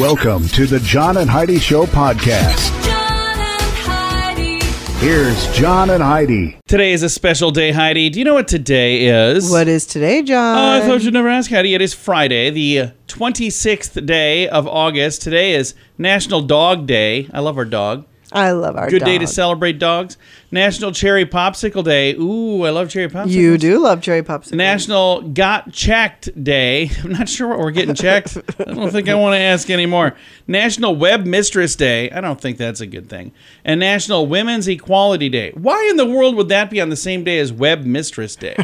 Welcome 0.00 0.48
to 0.48 0.66
the 0.66 0.80
John 0.80 1.18
and 1.18 1.30
Heidi 1.30 1.60
Show 1.60 1.86
podcast. 1.86 2.82
John 2.82 3.38
and 3.38 3.76
Heidi. 3.76 4.58
Here's 4.98 5.56
John 5.56 5.88
and 5.90 6.02
Heidi. 6.02 6.58
Today 6.66 6.92
is 6.92 7.04
a 7.04 7.08
special 7.08 7.52
day, 7.52 7.70
Heidi. 7.70 8.10
Do 8.10 8.18
you 8.18 8.24
know 8.24 8.34
what 8.34 8.48
today 8.48 9.06
is? 9.06 9.48
What 9.48 9.68
is 9.68 9.86
today, 9.86 10.22
John? 10.22 10.58
Oh, 10.58 10.82
I 10.84 10.86
thought 10.88 11.02
you'd 11.02 11.14
never 11.14 11.28
ask, 11.28 11.48
Heidi. 11.48 11.74
It 11.74 11.80
is 11.80 11.94
Friday, 11.94 12.50
the 12.50 12.80
uh, 12.80 12.90
26th 13.06 14.04
day 14.04 14.48
of 14.48 14.66
August. 14.66 15.22
Today 15.22 15.54
is 15.54 15.74
National 15.96 16.40
Dog 16.40 16.88
Day. 16.88 17.30
I 17.32 17.38
love 17.38 17.56
our 17.56 17.64
dog. 17.64 18.04
I 18.34 18.50
love 18.50 18.76
our 18.76 18.90
Good 18.90 19.04
day 19.04 19.16
to 19.18 19.28
celebrate 19.28 19.78
dogs. 19.78 20.18
National 20.50 20.90
Cherry 20.90 21.24
Popsicle 21.24 21.84
Day. 21.84 22.14
Ooh, 22.14 22.64
I 22.64 22.70
love 22.70 22.90
cherry 22.90 23.08
popsicles. 23.08 23.30
You 23.30 23.56
do 23.56 23.78
love 23.78 24.02
cherry 24.02 24.22
popsicles. 24.22 24.54
National 24.54 25.22
Got 25.22 25.72
Checked 25.72 26.42
Day. 26.42 26.90
I'm 27.04 27.12
not 27.12 27.28
sure 27.28 27.48
what 27.48 27.60
we're 27.60 27.70
getting 27.70 27.94
checked. 27.94 28.36
I 28.58 28.74
don't 28.74 28.90
think 28.90 29.08
I 29.08 29.14
want 29.14 29.34
to 29.34 29.38
ask 29.38 29.70
anymore. 29.70 30.16
National 30.48 30.96
Web 30.96 31.24
Mistress 31.24 31.76
Day. 31.76 32.10
I 32.10 32.20
don't 32.20 32.40
think 32.40 32.58
that's 32.58 32.80
a 32.80 32.86
good 32.86 33.08
thing. 33.08 33.30
And 33.64 33.78
National 33.78 34.26
Women's 34.26 34.66
Equality 34.66 35.28
Day. 35.28 35.52
Why 35.54 35.86
in 35.88 35.96
the 35.96 36.06
world 36.06 36.34
would 36.34 36.48
that 36.48 36.70
be 36.70 36.80
on 36.80 36.88
the 36.88 36.96
same 36.96 37.22
day 37.22 37.38
as 37.38 37.52
Web 37.52 37.84
Mistress 37.84 38.34
Day? 38.34 38.56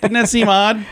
Didn't 0.00 0.12
that 0.12 0.28
seem 0.28 0.48
odd? 0.48 0.86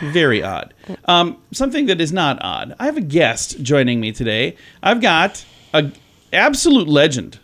Very 0.00 0.42
odd. 0.42 0.74
Um, 1.04 1.38
something 1.52 1.86
that 1.86 2.00
is 2.00 2.12
not 2.12 2.38
odd. 2.42 2.74
I 2.80 2.86
have 2.86 2.96
a 2.96 3.00
guest 3.00 3.62
joining 3.62 4.00
me 4.00 4.10
today. 4.10 4.56
I've 4.82 5.00
got 5.00 5.44
a 5.72 5.92
absolute 6.32 6.88
legend. 6.88 7.38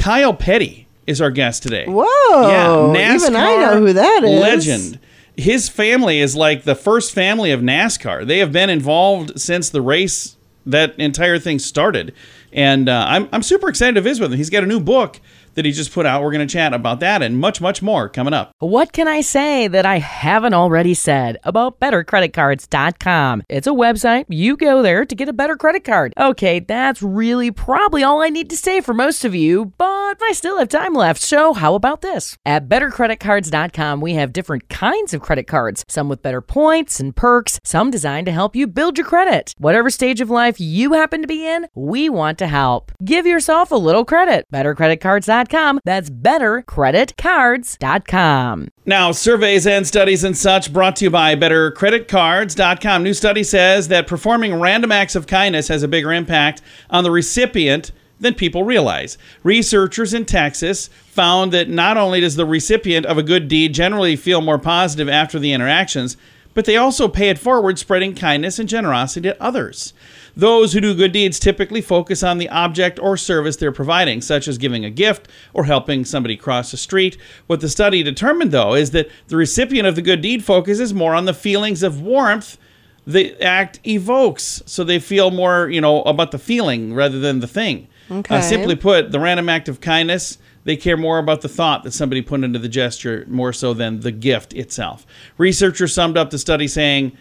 Kyle 0.00 0.34
Petty 0.34 0.88
is 1.06 1.20
our 1.20 1.30
guest 1.30 1.62
today. 1.62 1.84
Whoa, 1.86 2.92
Yeah, 2.92 3.14
even 3.14 3.36
I 3.36 3.56
know 3.56 3.80
who 3.80 3.92
that 3.92 4.24
is. 4.24 4.40
Legend. 4.40 4.98
His 5.36 5.68
family 5.68 6.20
is 6.20 6.34
like 6.34 6.64
the 6.64 6.74
first 6.74 7.12
family 7.12 7.50
of 7.50 7.60
NASCAR. 7.60 8.26
They 8.26 8.38
have 8.38 8.50
been 8.50 8.70
involved 8.70 9.38
since 9.38 9.68
the 9.70 9.82
race 9.82 10.36
that 10.66 10.98
entire 10.98 11.38
thing 11.38 11.58
started, 11.58 12.14
and 12.52 12.88
uh, 12.88 13.04
I'm 13.08 13.28
I'm 13.32 13.42
super 13.42 13.68
excited 13.68 13.94
to 13.94 14.00
visit 14.00 14.22
with 14.22 14.32
him. 14.32 14.38
He's 14.38 14.50
got 14.50 14.64
a 14.64 14.66
new 14.66 14.80
book 14.80 15.20
that 15.54 15.64
he 15.64 15.72
just 15.72 15.92
put 15.92 16.06
out. 16.06 16.22
We're 16.22 16.32
going 16.32 16.46
to 16.46 16.52
chat 16.52 16.72
about 16.72 17.00
that 17.00 17.22
and 17.22 17.38
much 17.38 17.60
much 17.60 17.82
more 17.82 18.08
coming 18.08 18.34
up. 18.34 18.52
What 18.58 18.92
can 18.92 19.08
I 19.08 19.20
say 19.20 19.68
that 19.68 19.86
I 19.86 19.98
haven't 19.98 20.54
already 20.54 20.94
said 20.94 21.38
about 21.44 21.80
bettercreditcards.com? 21.80 23.42
It's 23.48 23.66
a 23.66 23.70
website. 23.70 24.26
You 24.28 24.56
go 24.56 24.82
there 24.82 25.04
to 25.04 25.14
get 25.14 25.28
a 25.28 25.32
better 25.32 25.56
credit 25.56 25.84
card. 25.84 26.14
Okay, 26.18 26.60
that's 26.60 27.02
really 27.02 27.50
probably 27.50 28.02
all 28.02 28.22
I 28.22 28.28
need 28.28 28.50
to 28.50 28.56
say 28.56 28.80
for 28.80 28.94
most 28.94 29.24
of 29.24 29.34
you, 29.34 29.72
but 29.76 30.22
I 30.22 30.32
still 30.32 30.58
have 30.58 30.68
time 30.68 30.94
left. 30.94 31.20
So, 31.20 31.52
how 31.52 31.74
about 31.74 32.00
this? 32.00 32.36
At 32.44 32.68
bettercreditcards.com, 32.68 34.00
we 34.00 34.14
have 34.14 34.32
different 34.32 34.68
kinds 34.68 35.14
of 35.14 35.20
credit 35.20 35.46
cards, 35.46 35.84
some 35.88 36.08
with 36.08 36.22
better 36.22 36.40
points 36.40 37.00
and 37.00 37.14
perks, 37.14 37.58
some 37.64 37.90
designed 37.90 38.26
to 38.26 38.32
help 38.32 38.54
you 38.54 38.66
build 38.66 38.98
your 38.98 39.06
credit. 39.06 39.54
Whatever 39.58 39.90
stage 39.90 40.20
of 40.20 40.30
life 40.30 40.60
you 40.60 40.92
happen 40.92 41.22
to 41.22 41.28
be 41.28 41.46
in, 41.46 41.66
we 41.74 42.08
want 42.08 42.38
to 42.38 42.46
help. 42.46 42.92
Give 43.04 43.26
yourself 43.26 43.70
a 43.70 43.76
little 43.76 44.04
credit. 44.04 44.46
Bettercreditcards.com. 44.52 45.39
That's 45.84 46.10
bettercreditcards.com. 46.10 48.68
Now, 48.86 49.12
surveys 49.12 49.66
and 49.66 49.86
studies 49.86 50.24
and 50.24 50.34
such 50.36 50.72
brought 50.72 50.96
to 50.96 51.04
you 51.04 51.10
by 51.10 51.36
BetterCreditCards.com. 51.36 53.02
New 53.02 53.14
study 53.14 53.44
says 53.44 53.88
that 53.88 54.06
performing 54.06 54.60
random 54.60 54.92
acts 54.92 55.14
of 55.14 55.26
kindness 55.26 55.68
has 55.68 55.82
a 55.82 55.88
bigger 55.88 56.12
impact 56.12 56.60
on 56.90 57.04
the 57.04 57.10
recipient 57.10 57.92
than 58.20 58.34
people 58.34 58.64
realize. 58.64 59.18
Researchers 59.42 60.14
in 60.14 60.26
Texas 60.26 60.88
found 61.06 61.52
that 61.52 61.68
not 61.68 61.96
only 61.96 62.20
does 62.20 62.36
the 62.36 62.46
recipient 62.46 63.06
of 63.06 63.18
a 63.18 63.22
good 63.22 63.48
deed 63.48 63.74
generally 63.74 64.16
feel 64.16 64.40
more 64.40 64.58
positive 64.58 65.08
after 65.08 65.38
the 65.38 65.52
interactions, 65.52 66.16
but 66.52 66.64
they 66.64 66.76
also 66.76 67.08
pay 67.08 67.30
it 67.30 67.38
forward, 67.38 67.78
spreading 67.78 68.14
kindness 68.14 68.58
and 68.58 68.68
generosity 68.68 69.28
to 69.28 69.42
others. 69.42 69.94
Those 70.36 70.72
who 70.72 70.80
do 70.80 70.94
good 70.94 71.12
deeds 71.12 71.38
typically 71.38 71.80
focus 71.80 72.22
on 72.22 72.38
the 72.38 72.48
object 72.48 72.98
or 72.98 73.16
service 73.16 73.56
they're 73.56 73.72
providing, 73.72 74.20
such 74.20 74.48
as 74.48 74.58
giving 74.58 74.84
a 74.84 74.90
gift 74.90 75.28
or 75.52 75.64
helping 75.64 76.04
somebody 76.04 76.36
cross 76.36 76.70
the 76.70 76.76
street. 76.76 77.16
What 77.46 77.60
the 77.60 77.68
study 77.68 78.02
determined, 78.02 78.52
though, 78.52 78.74
is 78.74 78.90
that 78.92 79.10
the 79.28 79.36
recipient 79.36 79.86
of 79.86 79.96
the 79.96 80.02
good 80.02 80.20
deed 80.20 80.44
focuses 80.44 80.94
more 80.94 81.14
on 81.14 81.24
the 81.24 81.34
feelings 81.34 81.82
of 81.82 82.00
warmth 82.00 82.58
the 83.06 83.40
act 83.42 83.80
evokes. 83.86 84.62
So 84.66 84.84
they 84.84 84.98
feel 84.98 85.30
more, 85.30 85.68
you 85.68 85.80
know, 85.80 86.02
about 86.02 86.30
the 86.30 86.38
feeling 86.38 86.94
rather 86.94 87.18
than 87.18 87.40
the 87.40 87.46
thing. 87.46 87.88
Okay. 88.10 88.36
Uh, 88.36 88.40
simply 88.40 88.76
put, 88.76 89.12
the 89.12 89.20
random 89.20 89.48
act 89.48 89.68
of 89.68 89.80
kindness, 89.80 90.38
they 90.64 90.76
care 90.76 90.96
more 90.96 91.18
about 91.18 91.40
the 91.40 91.48
thought 91.48 91.84
that 91.84 91.92
somebody 91.92 92.22
put 92.22 92.44
into 92.44 92.58
the 92.58 92.68
gesture 92.68 93.24
more 93.28 93.52
so 93.52 93.72
than 93.72 94.00
the 94.00 94.12
gift 94.12 94.52
itself. 94.52 95.06
Researchers 95.38 95.94
summed 95.94 96.16
up 96.16 96.30
the 96.30 96.38
study 96.38 96.68
saying, 96.68 97.16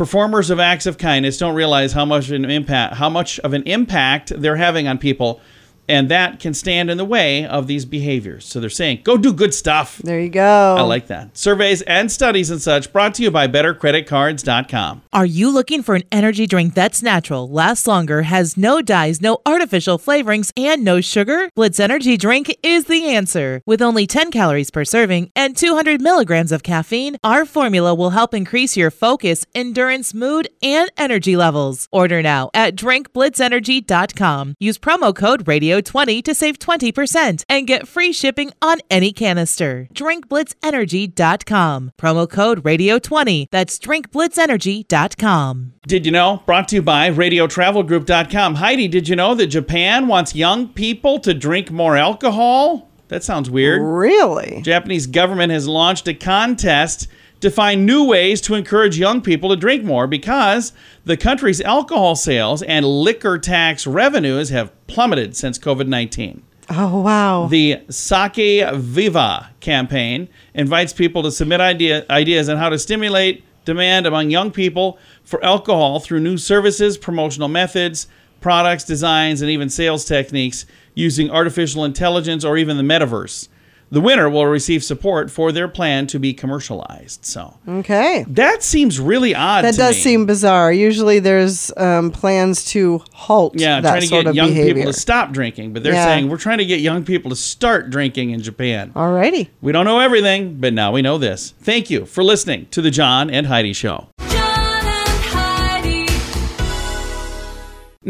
performers 0.00 0.48
of 0.48 0.58
acts 0.58 0.86
of 0.86 0.96
kindness 0.96 1.36
don't 1.36 1.54
realize 1.54 1.92
how 1.92 2.06
much 2.06 2.30
an 2.30 2.46
impact 2.46 2.94
how 2.94 3.10
much 3.10 3.38
of 3.40 3.52
an 3.52 3.62
impact 3.64 4.32
they're 4.34 4.56
having 4.56 4.88
on 4.88 4.96
people 4.96 5.42
and 5.90 6.08
that 6.08 6.38
can 6.38 6.54
stand 6.54 6.88
in 6.88 6.96
the 6.96 7.04
way 7.04 7.44
of 7.44 7.66
these 7.66 7.84
behaviors. 7.84 8.46
So 8.46 8.60
they're 8.60 8.70
saying, 8.70 9.00
go 9.02 9.16
do 9.16 9.32
good 9.32 9.52
stuff. 9.52 9.98
There 9.98 10.20
you 10.20 10.28
go. 10.28 10.76
I 10.78 10.82
like 10.82 11.08
that. 11.08 11.36
Surveys 11.36 11.82
and 11.82 12.10
studies 12.10 12.48
and 12.50 12.62
such 12.62 12.92
brought 12.92 13.14
to 13.16 13.22
you 13.22 13.30
by 13.30 13.48
bettercreditcards.com. 13.48 15.02
Are 15.12 15.26
you 15.26 15.50
looking 15.50 15.82
for 15.82 15.96
an 15.96 16.04
energy 16.12 16.46
drink 16.46 16.74
that's 16.74 17.02
natural, 17.02 17.50
lasts 17.50 17.88
longer, 17.88 18.22
has 18.22 18.56
no 18.56 18.80
dyes, 18.80 19.20
no 19.20 19.38
artificial 19.44 19.98
flavorings, 19.98 20.52
and 20.56 20.84
no 20.84 21.00
sugar? 21.00 21.50
Blitz 21.56 21.80
Energy 21.80 22.16
Drink 22.16 22.54
is 22.62 22.84
the 22.84 23.06
answer. 23.06 23.60
With 23.66 23.82
only 23.82 24.06
10 24.06 24.30
calories 24.30 24.70
per 24.70 24.84
serving 24.84 25.30
and 25.34 25.56
200 25.56 26.00
milligrams 26.00 26.52
of 26.52 26.62
caffeine, 26.62 27.16
our 27.24 27.44
formula 27.44 27.94
will 27.94 28.10
help 28.10 28.32
increase 28.32 28.76
your 28.76 28.92
focus, 28.92 29.44
endurance, 29.54 30.14
mood, 30.14 30.48
and 30.62 30.88
energy 30.96 31.36
levels. 31.36 31.88
Order 31.90 32.22
now 32.22 32.50
at 32.54 32.76
drinkblitzenergy.com. 32.76 34.54
Use 34.60 34.78
promo 34.78 35.14
code 35.14 35.44
RADIO20 35.82 36.22
to 36.24 36.34
save 36.34 36.58
20% 36.58 37.44
and 37.48 37.66
get 37.66 37.88
free 37.88 38.12
shipping 38.12 38.52
on 38.60 38.78
any 38.90 39.12
canister. 39.12 39.88
drinkblitzenergy.com. 39.94 41.92
Promo 41.98 42.30
code 42.30 42.62
RADIO20. 42.62 43.46
That's 43.50 43.78
drinkblitzenergy.com. 43.78 45.72
Did 45.86 46.06
you 46.06 46.12
know? 46.12 46.42
Brought 46.46 46.68
to 46.68 46.76
you 46.76 46.82
by 46.82 47.10
RadioTravelGroup.com. 47.10 48.56
Heidi, 48.56 48.88
did 48.88 49.08
you 49.08 49.16
know 49.16 49.34
that 49.34 49.46
Japan 49.48 50.06
wants 50.06 50.34
young 50.34 50.68
people 50.68 51.18
to 51.20 51.34
drink 51.34 51.70
more 51.70 51.96
alcohol? 51.96 52.90
That 53.08 53.24
sounds 53.24 53.50
weird. 53.50 53.82
Really? 53.82 54.62
Japanese 54.62 55.08
government 55.08 55.50
has 55.50 55.66
launched 55.66 56.06
a 56.06 56.14
contest 56.14 57.08
to 57.40 57.50
find 57.50 57.86
new 57.86 58.04
ways 58.04 58.40
to 58.42 58.54
encourage 58.54 58.98
young 58.98 59.20
people 59.22 59.50
to 59.50 59.56
drink 59.56 59.82
more 59.82 60.06
because 60.06 60.72
the 61.04 61.16
country's 61.16 61.60
alcohol 61.60 62.14
sales 62.14 62.62
and 62.62 62.84
liquor 62.84 63.38
tax 63.38 63.86
revenues 63.86 64.50
have 64.50 64.72
plummeted 64.86 65.36
since 65.36 65.58
COVID 65.58 65.88
19. 65.88 66.42
Oh, 66.72 67.00
wow. 67.00 67.48
The 67.48 67.80
Sake 67.88 68.64
Viva 68.74 69.50
campaign 69.58 70.28
invites 70.54 70.92
people 70.92 71.22
to 71.24 71.32
submit 71.32 71.60
idea, 71.60 72.06
ideas 72.08 72.48
on 72.48 72.58
how 72.58 72.68
to 72.68 72.78
stimulate 72.78 73.44
demand 73.64 74.06
among 74.06 74.30
young 74.30 74.52
people 74.52 74.98
for 75.24 75.44
alcohol 75.44 75.98
through 75.98 76.20
new 76.20 76.38
services, 76.38 76.96
promotional 76.96 77.48
methods, 77.48 78.06
products, 78.40 78.84
designs, 78.84 79.42
and 79.42 79.50
even 79.50 79.68
sales 79.68 80.04
techniques 80.04 80.64
using 80.94 81.30
artificial 81.30 81.84
intelligence 81.84 82.44
or 82.44 82.56
even 82.56 82.76
the 82.76 82.82
metaverse. 82.82 83.48
The 83.92 84.00
winner 84.00 84.30
will 84.30 84.46
receive 84.46 84.84
support 84.84 85.30
for 85.30 85.50
their 85.50 85.66
plan 85.66 86.06
to 86.08 86.18
be 86.20 86.32
commercialized. 86.32 87.24
So 87.24 87.58
okay. 87.68 88.24
that 88.28 88.62
seems 88.62 89.00
really 89.00 89.34
odd. 89.34 89.64
That 89.64 89.74
does 89.74 89.96
me. 89.96 90.00
seem 90.02 90.26
bizarre. 90.26 90.72
Usually 90.72 91.18
there's 91.18 91.72
um, 91.76 92.12
plans 92.12 92.64
to 92.66 93.02
halt 93.12 93.58
Yeah, 93.58 93.80
trying 93.80 94.02
to 94.02 94.06
sort 94.06 94.24
get 94.24 94.30
of 94.30 94.36
young 94.36 94.48
behavior. 94.50 94.74
people 94.74 94.92
to 94.92 94.98
stop 94.98 95.32
drinking, 95.32 95.72
but 95.72 95.82
they're 95.82 95.92
Yeah. 95.94 96.04
saying 96.04 96.28
we're 96.28 96.36
trying 96.36 96.58
to 96.58 96.66
get 96.66 96.80
young 96.80 97.04
people 97.04 97.30
to 97.30 97.36
start 97.36 97.90
drinking 97.90 98.30
in 98.30 98.40
Japan. 98.42 98.92
Alrighty. 98.94 99.48
We 99.60 99.72
don't 99.72 99.84
know 99.86 99.98
everything, 99.98 100.56
but 100.60 100.72
now 100.72 100.92
we 100.92 101.02
know 101.02 101.18
this. 101.18 101.54
Thank 101.60 101.90
you 101.90 102.06
for 102.06 102.22
listening 102.22 102.66
to 102.70 102.80
the 102.80 102.90
John 102.92 103.28
and 103.28 103.46
Heidi 103.48 103.72
Show. 103.72 104.06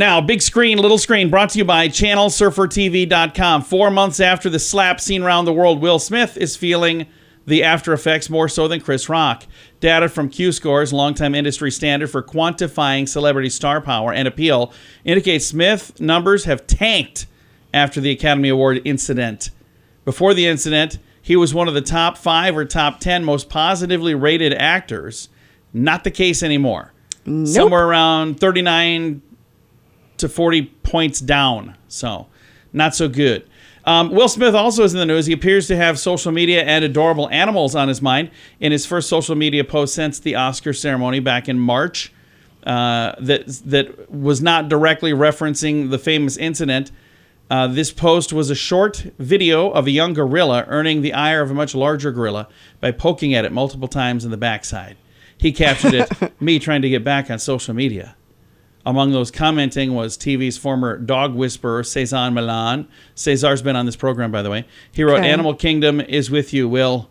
Now, 0.00 0.22
big 0.22 0.40
screen, 0.40 0.78
little 0.78 0.96
screen, 0.96 1.28
brought 1.28 1.50
to 1.50 1.58
you 1.58 1.64
by 1.66 1.86
ChannelSurferTV.com. 1.88 3.60
Four 3.60 3.90
months 3.90 4.18
after 4.18 4.48
the 4.48 4.58
slap 4.58 4.98
seen 4.98 5.22
around 5.22 5.44
the 5.44 5.52
world, 5.52 5.82
Will 5.82 5.98
Smith 5.98 6.38
is 6.38 6.56
feeling 6.56 7.06
the 7.44 7.62
after 7.62 7.92
effects 7.92 8.30
more 8.30 8.48
so 8.48 8.66
than 8.66 8.80
Chris 8.80 9.10
Rock. 9.10 9.44
Data 9.78 10.08
from 10.08 10.30
Q 10.30 10.52
Scores, 10.52 10.94
longtime 10.94 11.34
industry 11.34 11.70
standard 11.70 12.08
for 12.10 12.22
quantifying 12.22 13.06
celebrity 13.06 13.50
star 13.50 13.82
power 13.82 14.10
and 14.10 14.26
appeal, 14.26 14.72
indicates 15.04 15.46
Smith 15.46 16.00
numbers 16.00 16.44
have 16.44 16.66
tanked 16.66 17.26
after 17.74 18.00
the 18.00 18.10
Academy 18.10 18.48
Award 18.48 18.80
incident. 18.86 19.50
Before 20.06 20.32
the 20.32 20.46
incident, 20.46 20.96
he 21.20 21.36
was 21.36 21.52
one 21.52 21.68
of 21.68 21.74
the 21.74 21.82
top 21.82 22.16
five 22.16 22.56
or 22.56 22.64
top 22.64 23.00
10 23.00 23.22
most 23.22 23.50
positively 23.50 24.14
rated 24.14 24.54
actors. 24.54 25.28
Not 25.74 26.04
the 26.04 26.10
case 26.10 26.42
anymore. 26.42 26.94
Somewhere 27.44 27.86
around 27.86 28.40
39 28.40 29.20
to 30.20 30.28
40 30.28 30.62
points 30.82 31.20
down. 31.20 31.76
So, 31.88 32.26
not 32.72 32.94
so 32.94 33.08
good. 33.08 33.46
Um, 33.84 34.10
Will 34.10 34.28
Smith 34.28 34.54
also 34.54 34.84
is 34.84 34.92
in 34.92 35.00
the 35.00 35.06
news. 35.06 35.26
He 35.26 35.32
appears 35.32 35.66
to 35.68 35.76
have 35.76 35.98
social 35.98 36.32
media 36.32 36.62
and 36.62 36.84
adorable 36.84 37.28
animals 37.30 37.74
on 37.74 37.88
his 37.88 38.02
mind 38.02 38.30
in 38.60 38.72
his 38.72 38.84
first 38.84 39.08
social 39.08 39.34
media 39.34 39.64
post 39.64 39.94
since 39.94 40.18
the 40.18 40.34
Oscar 40.34 40.72
ceremony 40.72 41.20
back 41.20 41.48
in 41.48 41.58
March. 41.58 42.12
Uh, 42.64 43.14
that 43.18 43.46
that 43.64 44.10
was 44.12 44.42
not 44.42 44.68
directly 44.68 45.12
referencing 45.12 45.88
the 45.90 45.98
famous 45.98 46.36
incident. 46.36 46.92
Uh, 47.50 47.66
this 47.66 47.90
post 47.90 48.34
was 48.34 48.50
a 48.50 48.54
short 48.54 48.98
video 49.18 49.70
of 49.70 49.86
a 49.86 49.90
young 49.90 50.12
gorilla 50.12 50.66
earning 50.68 51.00
the 51.00 51.14
ire 51.14 51.40
of 51.40 51.50
a 51.50 51.54
much 51.54 51.74
larger 51.74 52.12
gorilla 52.12 52.46
by 52.80 52.92
poking 52.92 53.34
at 53.34 53.46
it 53.46 53.50
multiple 53.50 53.88
times 53.88 54.26
in 54.26 54.30
the 54.30 54.36
backside. 54.36 54.96
He 55.38 55.52
captured 55.52 55.94
it, 55.94 56.10
me 56.40 56.58
trying 56.58 56.82
to 56.82 56.88
get 56.90 57.02
back 57.02 57.30
on 57.30 57.38
social 57.38 57.72
media. 57.72 58.14
Among 58.86 59.12
those 59.12 59.30
commenting 59.30 59.94
was 59.94 60.16
TV's 60.16 60.56
former 60.56 60.96
dog 60.96 61.34
whisperer, 61.34 61.84
Cesar 61.84 62.30
Millan. 62.30 62.88
Cesar's 63.14 63.60
been 63.60 63.76
on 63.76 63.84
this 63.86 63.96
program, 63.96 64.32
by 64.32 64.40
the 64.42 64.50
way. 64.50 64.64
He 64.90 65.04
wrote, 65.04 65.18
Okay. 65.20 65.30
Animal 65.30 65.54
Kingdom 65.54 66.00
is 66.00 66.30
with 66.30 66.54
you, 66.54 66.66
Will. 66.68 67.10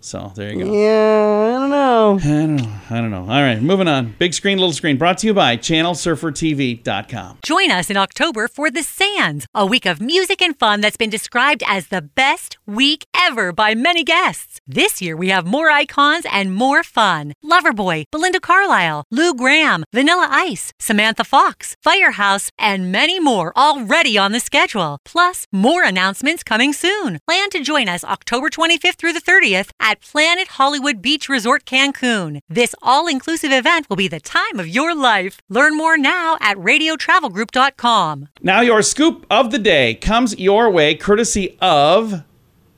So 0.00 0.32
there 0.34 0.52
you 0.52 0.64
go. 0.64 0.72
Yeah, 0.74 1.31
know. 1.72 2.18
I 2.22 2.28
don't 2.28 2.56
know. 2.56 2.72
I 2.90 3.00
don't 3.00 3.10
know. 3.10 3.22
All 3.22 3.42
right, 3.42 3.60
moving 3.60 3.88
on. 3.88 4.14
Big 4.18 4.34
screen, 4.34 4.58
little 4.58 4.72
screen. 4.72 4.96
Brought 4.98 5.18
to 5.18 5.26
you 5.26 5.34
by 5.34 5.56
ChannelSurferTV.com. 5.56 7.38
Join 7.42 7.70
us 7.70 7.90
in 7.90 7.96
October 7.96 8.46
for 8.48 8.70
The 8.70 8.82
Sands, 8.82 9.46
a 9.54 9.66
week 9.66 9.86
of 9.86 10.00
music 10.00 10.40
and 10.40 10.56
fun 10.56 10.80
that's 10.80 10.96
been 10.96 11.10
described 11.10 11.62
as 11.66 11.88
the 11.88 12.02
best 12.02 12.58
week 12.66 13.06
ever 13.16 13.52
by 13.52 13.74
many 13.74 14.04
guests. 14.04 14.60
This 14.66 15.02
year 15.02 15.16
we 15.16 15.28
have 15.28 15.46
more 15.46 15.70
icons 15.70 16.26
and 16.30 16.54
more 16.54 16.82
fun. 16.82 17.32
Loverboy, 17.44 18.04
Belinda 18.12 18.40
Carlisle, 18.40 19.04
Lou 19.10 19.34
Gramm, 19.34 19.84
Vanilla 19.92 20.28
Ice, 20.30 20.72
Samantha 20.78 21.24
Fox, 21.24 21.74
Firehouse, 21.82 22.50
and 22.58 22.92
many 22.92 23.18
more 23.18 23.52
already 23.56 24.18
on 24.18 24.32
the 24.32 24.40
schedule. 24.40 24.98
Plus, 25.04 25.46
more 25.50 25.82
announcements 25.82 26.42
coming 26.42 26.72
soon. 26.72 27.18
Plan 27.26 27.50
to 27.50 27.60
join 27.60 27.88
us 27.88 28.04
October 28.04 28.50
25th 28.50 28.96
through 28.96 29.12
the 29.14 29.20
30th 29.20 29.70
at 29.80 30.00
Planet 30.02 30.48
Hollywood 30.48 31.00
Beach 31.00 31.28
Resort 31.28 31.61
Cancun. 31.64 32.40
This 32.48 32.74
all 32.82 33.06
inclusive 33.06 33.52
event 33.52 33.88
will 33.88 33.96
be 33.96 34.08
the 34.08 34.20
time 34.20 34.58
of 34.58 34.68
your 34.68 34.94
life. 34.94 35.40
Learn 35.48 35.76
more 35.76 35.96
now 35.96 36.36
at 36.40 36.56
radiotravelgroup.com. 36.56 38.28
Now, 38.42 38.60
your 38.60 38.82
scoop 38.82 39.26
of 39.30 39.50
the 39.50 39.58
day 39.58 39.94
comes 39.94 40.38
your 40.38 40.70
way 40.70 40.94
courtesy 40.94 41.56
of 41.60 42.22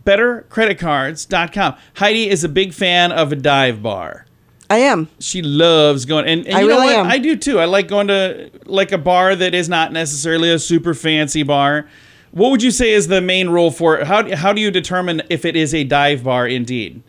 BetterCreditCards.com. 0.05 1.77
Heidi 1.97 2.29
is 2.29 2.45
a 2.45 2.49
big 2.49 2.73
fan 2.73 3.13
of 3.13 3.33
a 3.33 3.37
dive 3.37 3.83
bar. 3.83 4.27
I 4.71 4.79
am. 4.79 5.09
She 5.21 5.43
loves 5.43 6.05
going, 6.05 6.27
and, 6.27 6.47
and 6.47 6.57
I 6.57 6.61
you 6.63 6.69
know 6.69 6.75
really 6.77 6.87
what? 6.95 6.97
am. 6.97 7.07
I 7.07 7.19
do 7.19 7.37
too. 7.37 7.59
I 7.59 7.67
like 7.67 7.87
going 7.87 8.09
to 8.09 8.51
like 8.65 8.93
a 8.93 8.99
bar 8.99 9.37
that 9.37 9.55
is 9.55 9.69
not 9.69 9.93
necessarily 9.93 10.51
a 10.51 10.59
super 10.59 10.95
fancy 10.95 11.43
bar. 11.43 11.87
What 12.33 12.51
would 12.51 12.63
you 12.63 12.71
say 12.71 12.93
is 12.93 13.07
the 13.07 13.21
main 13.21 13.51
rule 13.51 13.71
for 13.71 13.99
it? 13.99 14.07
How 14.07 14.35
how 14.35 14.53
do 14.53 14.61
you 14.61 14.71
determine 14.71 15.23
if 15.29 15.45
it 15.45 15.55
is 15.55 15.75
a 15.75 15.85
dive 15.85 16.25
bar 16.25 16.49
indeed? 16.49 17.03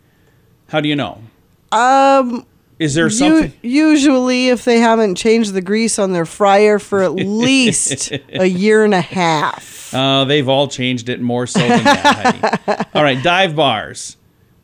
How 0.67 0.81
do 0.81 0.89
you 0.89 0.95
know? 0.95 1.21
Um, 1.75 2.45
Is 2.79 2.93
there 2.93 3.07
u- 3.09 3.51
usually, 3.61 4.49
if 4.49 4.65
they 4.65 4.79
haven't 4.79 5.15
changed 5.15 5.53
the 5.53 5.61
grease 5.61 5.99
on 5.99 6.13
their 6.13 6.25
fryer 6.25 6.79
for 6.79 7.03
at 7.03 7.13
least 7.15 8.11
a 8.29 8.45
year 8.45 8.83
and 8.83 8.93
a 8.93 9.01
half. 9.01 9.93
Uh, 9.93 10.25
they've 10.25 10.47
all 10.49 10.67
changed 10.67 11.09
it 11.09 11.21
more 11.21 11.47
so 11.47 11.59
than 11.59 11.83
that. 11.83 12.35
Heidi. 12.65 12.83
All 12.95 13.03
right, 13.03 13.21
dive 13.23 13.55
bars. 13.55 14.17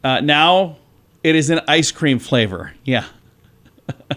Uh, 0.03 0.19
now 0.19 0.77
it 1.23 1.35
is 1.35 1.49
an 1.49 1.61
ice 1.67 1.91
cream 1.91 2.19
flavor. 2.19 2.73
Yeah. 2.83 3.05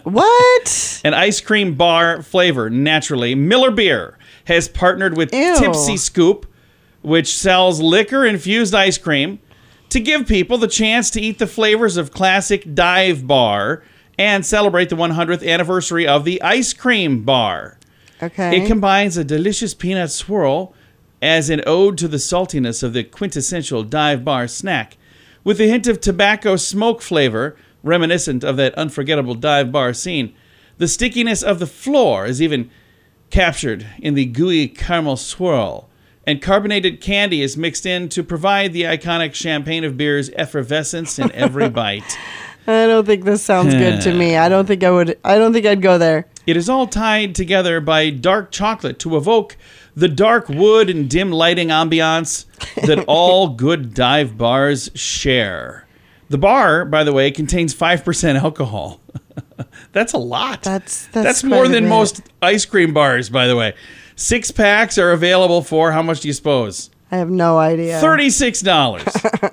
What? 0.02 1.00
An 1.04 1.14
ice 1.14 1.40
cream 1.40 1.74
bar 1.74 2.22
flavor, 2.22 2.70
naturally. 2.70 3.34
Miller 3.34 3.70
Beer 3.70 4.18
has 4.46 4.68
partnered 4.68 5.16
with 5.16 5.32
Ew. 5.32 5.56
Tipsy 5.58 5.96
Scoop, 5.96 6.46
which 7.02 7.34
sells 7.34 7.80
liquor 7.80 8.24
infused 8.24 8.74
ice 8.74 8.98
cream, 8.98 9.38
to 9.90 10.00
give 10.00 10.26
people 10.26 10.58
the 10.58 10.68
chance 10.68 11.10
to 11.10 11.20
eat 11.20 11.38
the 11.38 11.46
flavors 11.46 11.96
of 11.96 12.12
classic 12.12 12.74
dive 12.74 13.26
bar 13.26 13.82
and 14.18 14.44
celebrate 14.44 14.88
the 14.88 14.96
100th 14.96 15.46
anniversary 15.46 16.06
of 16.06 16.24
the 16.24 16.40
ice 16.42 16.72
cream 16.72 17.24
bar. 17.24 17.78
Okay. 18.22 18.62
It 18.62 18.66
combines 18.66 19.16
a 19.16 19.24
delicious 19.24 19.74
peanut 19.74 20.10
swirl 20.10 20.74
as 21.20 21.50
an 21.50 21.62
ode 21.66 21.98
to 21.98 22.08
the 22.08 22.18
saltiness 22.18 22.82
of 22.82 22.92
the 22.92 23.02
quintessential 23.02 23.82
dive 23.82 24.24
bar 24.24 24.46
snack, 24.46 24.96
with 25.42 25.60
a 25.60 25.68
hint 25.68 25.86
of 25.86 26.00
tobacco 26.00 26.56
smoke 26.56 27.02
flavor 27.02 27.56
reminiscent 27.82 28.44
of 28.44 28.56
that 28.56 28.74
unforgettable 28.74 29.34
dive 29.34 29.70
bar 29.70 29.92
scene. 29.92 30.34
The 30.78 30.88
stickiness 30.88 31.42
of 31.42 31.58
the 31.58 31.66
floor 31.66 32.26
is 32.26 32.42
even 32.42 32.70
captured 33.30 33.86
in 33.98 34.14
the 34.14 34.26
gooey 34.26 34.68
caramel 34.68 35.16
swirl, 35.16 35.88
and 36.26 36.40
carbonated 36.42 37.00
candy 37.00 37.42
is 37.42 37.56
mixed 37.56 37.86
in 37.86 38.08
to 38.10 38.22
provide 38.22 38.72
the 38.72 38.82
iconic 38.82 39.34
champagne 39.34 39.84
of 39.84 39.96
beer's 39.96 40.30
effervescence 40.30 41.18
in 41.18 41.30
every 41.32 41.68
bite. 41.70 42.18
I 42.66 42.86
don't 42.86 43.04
think 43.04 43.24
this 43.24 43.42
sounds 43.42 43.74
good 43.74 44.00
to 44.02 44.14
me. 44.14 44.36
I 44.38 44.48
don't 44.48 44.64
think 44.66 44.82
I 44.82 44.90
would. 44.90 45.18
I 45.22 45.36
don't 45.36 45.52
think 45.52 45.66
I'd 45.66 45.82
go 45.82 45.98
there. 45.98 46.26
It 46.46 46.56
is 46.56 46.68
all 46.70 46.86
tied 46.86 47.34
together 47.34 47.80
by 47.80 48.08
dark 48.10 48.50
chocolate 48.52 48.98
to 49.00 49.16
evoke 49.18 49.56
the 49.94 50.08
dark 50.08 50.48
wood 50.48 50.88
and 50.88 51.08
dim 51.08 51.30
lighting 51.30 51.68
ambiance 51.68 52.46
that 52.86 53.04
all 53.06 53.48
good 53.48 53.92
dive 53.92 54.38
bars 54.38 54.90
share. 54.94 55.86
The 56.30 56.38
bar, 56.38 56.86
by 56.86 57.04
the 57.04 57.12
way, 57.12 57.30
contains 57.30 57.74
5% 57.74 58.40
alcohol. 58.42 59.00
that's 59.92 60.14
a 60.14 60.18
lot. 60.18 60.62
That's- 60.62 61.06
that's 61.12 61.40
quite 61.42 61.50
more 61.50 61.68
than 61.68 61.86
most 61.86 62.22
ice 62.40 62.64
cream 62.64 62.94
bars, 62.94 63.28
by 63.28 63.46
the 63.46 63.56
way. 63.56 63.74
Six 64.16 64.50
packs 64.50 64.96
are 64.98 65.12
available 65.12 65.62
for 65.62 65.92
how 65.92 66.02
much 66.02 66.20
do 66.20 66.28
you 66.28 66.34
suppose? 66.34 66.90
I 67.10 67.16
have 67.18 67.30
no 67.30 67.58
idea. 67.58 68.00
Thirty-six 68.00 68.60
dollars. 68.60 69.04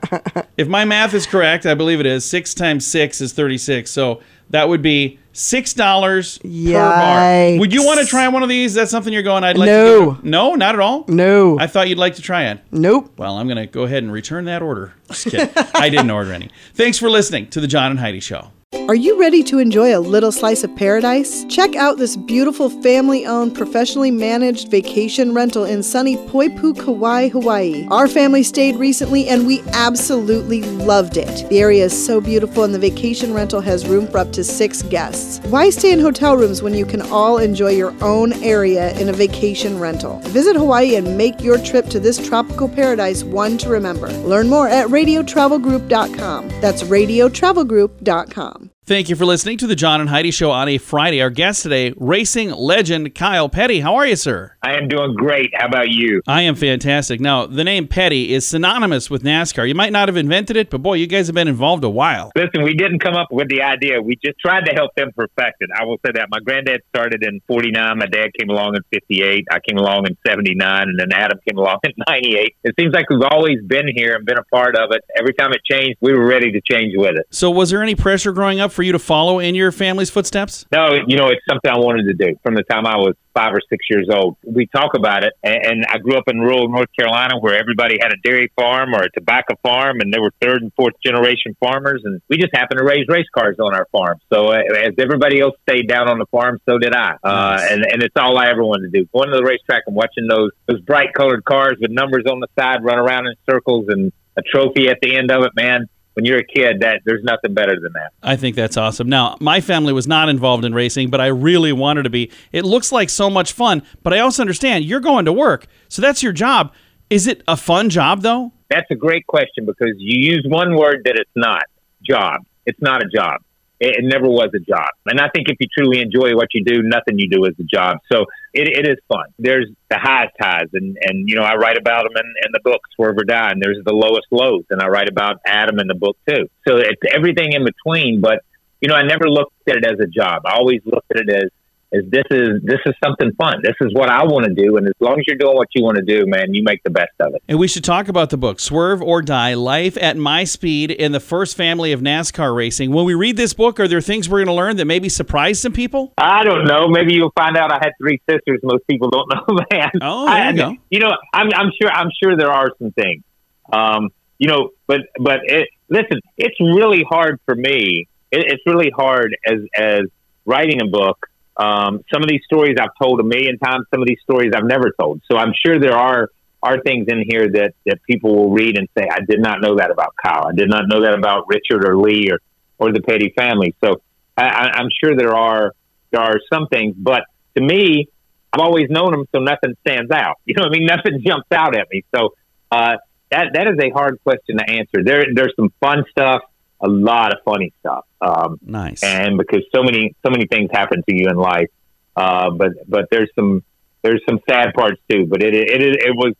if 0.58 0.68
my 0.68 0.86
math 0.86 1.14
is 1.14 1.26
correct, 1.28 1.66
I 1.66 1.74
believe 1.76 2.00
it 2.00 2.06
is. 2.06 2.26
Six 2.26 2.54
times 2.54 2.86
six 2.88 3.22
is 3.22 3.34
thirty-six. 3.34 3.92
So 3.92 4.22
that 4.50 4.68
would 4.70 4.82
be 4.82 5.20
six 5.34 5.74
dollars 5.74 6.38
per 6.40 6.74
bar. 6.74 7.60
Would 7.60 7.72
you 7.74 7.86
want 7.86 8.00
to 8.00 8.06
try 8.06 8.28
one 8.30 8.42
of 8.42 8.50
these? 8.50 8.74
That's 8.74 8.90
something 8.90 9.14
you're 9.14 9.22
going. 9.24 9.44
I'd 9.44 9.58
like 9.58 9.68
No. 9.68 10.16
to. 10.16 10.28
No, 10.28 10.56
not 10.56 10.76
at 10.76 10.82
all. 10.82 11.06
No. 11.08 11.60
I 11.60 11.68
thought 11.68 11.88
you'd 11.90 11.98
like 12.00 12.16
to 12.16 12.22
try 12.22 12.46
it. 12.50 12.60
nope. 12.72 13.12
Well, 13.18 13.38
I'm 13.38 13.48
going 13.48 13.58
to 13.58 13.68
go 13.68 13.84
ahead 13.84 14.02
and 14.04 14.12
return 14.12 14.46
that 14.46 14.62
order. 14.62 14.94
Just 15.10 15.26
kidding. 15.30 15.50
I 15.76 15.90
didn't 15.90 16.10
order 16.12 16.34
any. 16.34 16.50
Thanks 16.74 16.98
for 16.98 17.10
listening 17.10 17.48
to 17.52 17.62
the 17.62 17.68
John 17.68 17.92
and 17.92 18.00
Heidi 18.00 18.20
Show. 18.22 18.52
Are 18.92 18.96
you 18.96 19.18
ready 19.18 19.42
to 19.44 19.60
enjoy 19.60 19.98
a 19.98 20.00
little 20.00 20.34
slice 20.34 20.66
of 20.66 20.76
paradise? 20.76 21.46
Check 21.46 21.78
out 21.78 21.98
this 21.98 22.18
beautiful 22.18 22.70
family 22.70 23.26
owned, 23.26 23.56
professionally 23.56 24.12
managed 24.12 24.70
vacation 24.70 25.34
rental 25.34 25.64
in 25.64 25.82
sunny 25.82 26.18
Poipu, 26.18 26.78
Kauai, 26.78 27.30
Hawaii. 27.30 27.88
Our 27.90 28.10
family 28.10 28.44
stayed 28.44 28.76
recently 28.76 29.30
and 29.30 29.48
we 29.48 29.62
absolutely 29.72 30.64
loved 30.64 31.16
it. 31.16 31.48
The 31.48 31.60
area 31.60 31.86
is 31.86 32.06
so 32.06 32.20
beautiful 32.20 32.66
and 32.66 32.74
the 32.74 32.80
vacation 32.80 33.34
rental 33.34 33.62
has 33.62 33.88
room 33.88 34.08
for 34.08 34.18
up 34.18 34.34
to 34.34 34.44
six 34.44 34.82
guests. 34.82 35.40
Why 35.48 35.70
stay 35.70 35.94
in 35.94 36.00
hotel 36.00 36.36
rooms 36.36 36.62
when 36.62 36.74
you 36.74 36.86
can 36.86 37.02
all 37.04 37.38
enjoy 37.38 37.72
your 37.72 37.94
own 38.04 38.34
area 38.44 38.92
in 39.00 39.08
a 39.08 39.14
vacation 39.14 39.80
rental? 39.80 40.20
Visit 40.26 40.58
Hawaii 40.58 40.96
and 40.96 41.18
make 41.18 41.42
your 41.42 41.58
trip 41.60 41.88
to 41.88 42.00
this 42.00 42.18
tropical 42.18 42.68
paradise 42.68 43.24
one 43.24 43.58
to 43.60 43.70
remember. 43.70 44.10
Learn 44.10 44.50
more 44.50 44.68
at 44.68 44.88
radiotravelgroup.com. 44.88 46.50
That's 46.60 46.84
radiotravelgroup.com. 46.84 48.61
Thank 48.92 49.08
you 49.08 49.16
for 49.16 49.24
listening 49.24 49.58
to 49.60 49.68
the 49.68 49.76
John 49.78 50.02
and 50.02 50.10
Heidi 50.10 50.32
Show 50.32 50.52
on 50.52 50.68
a 50.68 50.78
Friday. 50.78 51.22
Our 51.22 51.30
guest 51.30 51.64
today, 51.64 51.94
racing 51.96 52.52
legend 52.52 53.16
Kyle 53.16 53.48
Petty. 53.48 53.80
How 53.80 53.96
are 53.96 54.06
you, 54.06 54.18
sir? 54.18 54.58
I 54.62 54.74
am 54.74 54.90
doing 54.90 55.16
great. 55.16 55.50
How 55.54 55.68
about 55.68 55.88
you? 55.88 56.22
I 56.28 56.42
am 56.42 56.56
fantastic. 56.56 57.22
Now, 57.22 57.46
the 57.46 57.64
name 57.64 57.88
Petty 57.88 58.34
is 58.34 58.46
synonymous 58.46 59.10
with 59.10 59.24
NASCAR. 59.24 59.66
You 59.66 59.76
might 59.76 59.94
not 59.94 60.10
have 60.10 60.18
invented 60.18 60.58
it, 60.58 60.70
but 60.70 60.80
boy, 60.80 60.96
you 60.96 61.08
guys 61.08 61.28
have 61.28 61.36
been 61.36 61.48
involved 61.48 61.86
a 61.86 61.90
while. 61.90 62.34
Listen, 62.36 62.64
we 62.64 62.74
didn't 62.74 63.00
come 63.00 63.16
up 63.16 63.30
with 63.32 63.48
the 63.48 63.62
idea. 63.62 64.02
We 64.02 64.18
just 64.18 64.38
tried 64.40 64.66
to 64.66 64.74
help 64.74 64.94
them 64.96 65.12
perfect 65.16 65.62
it. 65.62 65.70
I 65.74 65.86
will 65.86 65.98
say 66.06 66.12
that. 66.16 66.28
My 66.30 66.40
granddad 66.40 66.82
started 66.90 67.24
in 67.24 67.40
49. 67.48 67.98
My 67.98 68.08
dad 68.08 68.32
came 68.38 68.50
along 68.50 68.76
in 68.76 68.82
58. 68.92 69.48
I 69.50 69.60
came 69.66 69.78
along 69.78 70.06
in 70.08 70.18
79. 70.28 70.82
And 70.90 71.00
then 71.00 71.14
Adam 71.14 71.40
came 71.48 71.58
along 71.58 71.78
in 71.86 71.94
98. 72.10 72.58
It 72.66 72.76
seems 72.78 72.94
like 72.94 73.10
we've 73.10 73.24
always 73.24 73.64
been 73.66 73.88
here 73.96 74.16
and 74.16 74.26
been 74.26 74.38
a 74.38 74.44
part 74.54 74.76
of 74.76 74.92
it. 74.92 75.02
Every 75.18 75.34
time 75.34 75.54
it 75.54 75.62
changed, 75.64 75.98
we 76.02 76.12
were 76.12 76.28
ready 76.28 76.52
to 76.52 76.60
change 76.70 76.94
with 76.98 77.16
it. 77.16 77.26
So, 77.32 77.50
was 77.50 77.70
there 77.70 77.82
any 77.82 77.96
pressure 77.96 78.34
growing 78.34 78.60
up 78.60 78.74
for 78.74 78.81
for 78.82 78.86
you 78.86 78.94
to 78.94 79.00
follow 79.00 79.38
in 79.38 79.54
your 79.54 79.72
family's 79.72 80.10
footsteps? 80.10 80.66
No, 80.72 80.96
you 81.06 81.16
know, 81.16 81.28
it's 81.28 81.46
something 81.48 81.70
I 81.70 81.78
wanted 81.78 82.06
to 82.06 82.16
do 82.16 82.36
from 82.42 82.56
the 82.56 82.64
time 82.64 82.88
I 82.88 82.98
was 82.98 83.14
five 83.32 83.54
or 83.54 83.62
six 83.70 83.86
years 83.92 84.10
old. 84.12 84.38
We 84.44 84.66
talk 84.66 84.96
about 84.96 85.24
it, 85.24 85.34
and, 85.44 85.64
and 85.64 85.86
I 85.88 86.00
grew 86.00 86.18
up 86.18 86.24
in 86.26 86.40
rural 86.40 86.68
North 86.68 86.90
Carolina 86.98 87.38
where 87.40 87.56
everybody 87.56 88.00
had 88.02 88.12
a 88.12 88.18
dairy 88.24 88.52
farm 88.56 88.96
or 88.96 89.04
a 89.04 89.12
tobacco 89.12 89.54
farm, 89.62 90.00
and 90.00 90.12
they 90.12 90.18
were 90.18 90.34
third 90.42 90.64
and 90.64 90.74
fourth 90.74 90.96
generation 91.06 91.56
farmers, 91.60 92.02
and 92.06 92.24
we 92.28 92.38
just 92.38 92.50
happened 92.56 92.80
to 92.80 92.84
raise 92.84 93.06
race 93.08 93.28
cars 93.38 93.58
on 93.60 93.76
our 93.76 93.86
farm. 93.92 94.18
So 94.34 94.48
uh, 94.48 94.58
as 94.76 94.96
everybody 94.98 95.40
else 95.40 95.54
stayed 95.70 95.88
down 95.88 96.10
on 96.10 96.18
the 96.18 96.26
farm, 96.32 96.58
so 96.68 96.80
did 96.80 96.96
I, 96.96 97.18
uh, 97.24 97.60
and 97.70 97.86
and 97.86 98.02
it's 98.02 98.16
all 98.18 98.40
I 98.40 98.50
ever 98.50 98.64
wanted 98.64 98.92
to 98.92 99.00
do. 99.00 99.08
Going 99.14 99.30
to 99.30 99.38
the 99.38 99.44
racetrack 99.44 99.84
and 99.86 99.96
watching 99.96 100.28
those 100.28 100.50
those 100.66 100.82
bright 100.82 101.14
colored 101.14 101.46
cars 101.46 101.78
with 101.80 101.92
numbers 101.92 102.24
on 102.28 102.40
the 102.40 102.48
side 102.58 102.84
run 102.84 102.98
around 102.98 103.28
in 103.28 103.36
circles 103.48 103.86
and 103.90 104.12
a 104.38 104.42
trophy 104.42 104.90
at 104.90 104.98
the 105.04 105.16
end 105.16 105.30
of 105.30 105.44
it, 105.44 105.52
man. 105.56 105.88
When 106.14 106.26
you're 106.26 106.40
a 106.40 106.46
kid, 106.46 106.82
that 106.82 107.02
there's 107.06 107.24
nothing 107.24 107.54
better 107.54 107.80
than 107.80 107.94
that. 107.94 108.12
I 108.22 108.36
think 108.36 108.56
that's 108.56 108.76
awesome. 108.76 109.08
Now, 109.08 109.38
my 109.40 109.62
family 109.62 109.94
was 109.94 110.08
not 110.08 110.28
involved 110.28 110.66
in 110.66 110.74
racing, 110.74 111.10
but 111.10 111.22
I 111.22 111.28
really 111.28 111.72
wanted 111.72 112.04
to 112.04 112.10
be. 112.10 112.32
It 112.52 112.66
looks 112.66 112.92
like 112.92 113.10
so 113.10 113.30
much 113.30 113.54
fun, 113.54 113.84
but 114.04 114.14
I 114.14 114.20
also 114.20 114.44
understand 114.44 114.84
you're 114.84 115.00
going 115.00 115.26
to 115.26 115.34
work, 115.34 115.68
so 115.88 116.02
that's 116.02 116.22
your 116.22 116.34
job. 116.34 116.74
Is 117.10 117.28
it 117.28 117.44
a 117.48 117.56
fun 117.58 117.90
job 117.90 118.22
though? 118.22 118.52
That's 118.70 118.90
a 118.90 118.96
great 118.96 119.28
question 119.28 119.66
because 119.66 119.94
you 119.98 120.32
use 120.34 120.46
one 120.48 120.78
word 120.78 121.02
that 121.06 121.16
it's 121.16 121.32
not 121.36 121.64
job. 122.04 122.46
It's 122.66 122.82
not 122.82 123.04
a 123.04 123.10
job. 123.10 123.42
It, 123.82 123.98
it 123.98 124.06
never 124.06 124.30
was 124.30 124.50
a 124.56 124.60
job. 124.60 124.92
And 125.08 125.20
I 125.20 125.28
think 125.34 125.50
if 125.50 125.58
you 125.60 125.68
truly 125.76 126.00
enjoy 126.02 126.36
what 126.36 126.50
you 126.54 126.64
do, 126.64 126.84
nothing 126.84 127.18
you 127.18 127.28
do 127.28 127.44
is 127.46 127.56
a 127.60 127.64
job. 127.64 127.98
So 128.12 128.26
it, 128.54 128.68
it 128.70 128.86
is 128.88 128.98
fun. 129.12 129.26
There's 129.40 129.68
the 129.90 129.98
highest 129.98 130.36
highs, 130.40 130.70
and, 130.74 130.98
and 131.02 131.28
you 131.28 131.36
know, 131.36 131.44
I 131.44 131.56
write 131.56 131.78
about 131.78 132.04
them 132.04 132.16
in, 132.16 132.28
in 132.46 132.52
the 132.54 132.62
book, 132.64 132.82
Swerve 132.96 133.18
or 133.18 133.26
Die, 133.26 133.52
and 133.52 133.62
there's 133.62 133.82
the 133.84 133.94
lowest 133.94 134.28
lows, 134.30 134.66
and 134.70 134.82
I 134.82 134.88
write 134.88 135.10
about 135.10 135.38
Adam 135.46 135.80
in 135.80 135.88
the 135.88 135.96
book 135.96 136.16
too. 136.30 136.48
So 136.68 136.78
it's 136.78 137.02
everything 137.12 137.54
in 137.54 137.66
between, 137.66 138.22
but, 138.22 138.40
you 138.82 138.88
know, 138.88 138.96
I 138.96 139.04
never 139.04 139.28
looked 139.28 139.68
at 139.68 139.78
it 139.78 139.86
as 139.86 140.00
a 140.00 140.08
job. 140.08 140.44
I 140.46 140.54
always 140.54 140.82
looked 140.86 141.12
at 141.12 141.24
it 141.28 141.30
as, 141.30 141.50
as 141.94 142.04
this 142.10 142.24
is 142.32 142.62
this 142.64 142.80
is 142.86 142.94
something 143.04 143.32
fun. 143.34 143.62
This 143.64 143.76
is 143.82 143.94
what 143.94 144.10
I 144.10 144.24
want 144.24 144.46
to 144.46 144.54
do, 144.54 144.78
and 144.78 144.88
as 144.88 144.94
long 145.00 145.20
as 145.20 145.26
you're 145.28 145.38
doing 145.38 145.56
what 145.56 145.68
you 145.74 145.84
want 145.84 145.98
to 145.98 146.04
do, 146.04 146.26
man, 146.26 146.54
you 146.54 146.64
make 146.64 146.84
the 146.84 146.90
best 146.90 147.12
of 147.20 147.36
it. 147.36 147.44
And 147.48 147.60
we 147.60 147.68
should 147.68 147.84
talk 147.84 148.08
about 148.08 148.30
the 148.30 148.38
book, 148.38 148.60
Swerve 148.60 149.02
or 149.02 149.22
Die 149.22 149.54
Life 149.56 149.98
at 150.00 150.18
My 150.18 150.44
Speed 150.44 150.92
in 150.92 151.12
the 151.12 151.20
First 151.20 151.58
Family 151.58 151.92
of 151.92 152.02
NASCAR 152.02 152.56
Racing. 152.56 152.92
When 152.92 153.06
we 153.06 153.14
read 153.14 153.38
this 153.38 153.54
book, 153.54 153.80
are 153.80 153.88
there 153.88 154.02
things 154.02 154.30
we're 154.30 154.40
going 154.40 154.48
to 154.48 154.54
learn 154.54 154.78
that 154.78 154.86
maybe 154.86 155.10
surprise 155.10 155.60
some 155.60 155.74
people? 155.74 156.14
I 156.18 156.44
don't 156.44 156.66
know. 156.66 156.88
Maybe 156.88 157.14
you'll 157.14 157.34
find 157.36 157.58
out 157.58 157.72
I 157.72 157.80
had 157.82 157.92
three 158.00 158.22
sisters. 158.30 158.60
Most 158.64 158.88
people 158.88 159.10
don't 159.10 159.30
know 159.30 159.58
man. 159.72 159.92
Oh, 160.02 160.26
there 160.26 160.44
you 160.44 160.50
I, 160.50 160.54
go. 160.54 160.78
You 160.90 161.00
know, 161.00 161.12
I'm, 161.34 161.50
I'm 161.54 161.72
sure. 161.82 161.92
I'm 161.92 162.10
sure 162.22 162.38
there 162.38 162.52
are 162.52 162.70
some 162.80 162.92
things. 162.92 163.24
Um, 163.72 164.10
you 164.38 164.48
know, 164.48 164.72
but 164.88 165.02
but 165.20 165.42
it, 165.44 165.70
listen, 165.90 166.20
it's 166.38 166.60
really 166.60 167.04
hard 167.08 167.40
for 167.46 167.56
me. 167.56 168.08
It, 168.32 168.46
it's 168.48 168.64
really 168.66 168.92
hard 168.96 169.38
as 169.46 169.60
as 169.76 170.02
writing 170.46 170.82
a 170.82 170.88
book. 170.88 171.28
Um, 171.58 172.04
some 172.12 172.24
of 172.24 172.30
these 172.30 172.42
stories 172.46 172.78
I've 172.80 172.96
told 173.02 173.20
a 173.20 173.24
million 173.24 173.58
times. 173.58 173.86
Some 173.92 174.02
of 174.02 174.08
these 174.08 174.20
stories 174.24 174.52
I've 174.56 174.66
never 174.66 174.92
told. 175.00 175.22
So 175.30 175.38
I'm 175.38 175.54
sure 175.66 175.80
there 175.80 175.98
are 175.98 176.30
are 176.64 176.80
things 176.82 177.08
in 177.08 177.24
here 177.28 177.50
that 177.50 177.74
that 177.86 178.00
people 178.08 178.36
will 178.36 178.52
read 178.52 178.78
and 178.78 178.88
say, 178.98 179.08
"I 179.12 179.20
did 179.28 179.40
not 179.40 179.62
know 179.62 179.76
that 179.78 179.92
about 179.92 180.16
Kyle. 180.24 180.48
I 180.48 180.54
did 180.56 180.70
not 180.70 180.84
know 180.88 181.02
that 181.02 181.14
about 181.14 181.46
Richard 181.48 181.88
or 181.88 181.98
Lee 181.98 182.30
or 182.32 182.40
or 182.78 182.94
the 182.94 183.02
Petty 183.02 183.34
family." 183.36 183.76
So 183.84 184.02
I, 184.38 184.70
I'm 184.74 184.90
sure 185.04 185.16
there 185.16 185.36
are 185.36 185.74
there 186.12 186.22
are 186.22 186.40
some 186.52 186.68
things, 186.68 186.96
but 186.98 187.24
to 187.56 187.64
me, 187.64 188.08
I've 188.54 188.62
always 188.62 188.90
known 188.90 189.12
them, 189.12 189.26
so 189.34 189.40
nothing 189.40 189.76
stands 189.82 190.12
out. 190.12 190.36
You 190.46 190.56
know 190.56 190.64
what 190.64 190.76
I 190.76 190.80
mean? 190.80 190.86
Nothing 190.86 191.22
jumps 191.26 191.48
out 191.52 191.78
at 191.78 191.88
me. 191.92 192.04
So 192.14 192.34
uh, 192.72 192.98
that 193.32 193.52
that 193.54 193.68
is 193.68 193.78
a 193.82 193.90
hard 193.90 194.20
question 194.24 194.58
to 194.58 194.70
answer. 194.70 195.04
There 195.04 195.26
there's 195.34 195.54
some 195.56 195.72
fun 195.80 196.04
stuff, 196.12 196.42
a 196.82 196.88
lot 196.88 197.34
of 197.34 197.40
funny 197.44 197.74
stuff. 197.80 198.06
Um, 198.22 198.60
nice. 198.62 199.04
And 199.04 199.38
because 199.38 199.64
so 199.74 199.84
many 199.84 200.16
so 200.26 200.32
many 200.32 200.48
things 200.48 200.70
happen 200.72 201.04
to 201.08 201.16
you 201.16 201.28
in 201.30 201.36
life, 201.36 201.70
uh, 202.16 202.50
but 202.52 202.72
but 202.88 203.08
there's 203.12 203.30
some 203.36 203.64
there's 204.02 204.22
some 204.28 204.40
sad 204.50 204.74
parts 204.74 205.00
too. 205.10 205.26
But 205.28 205.44
it 205.44 205.54
it 205.54 205.82
it, 205.82 205.96
it 206.06 206.16
was 206.16 206.34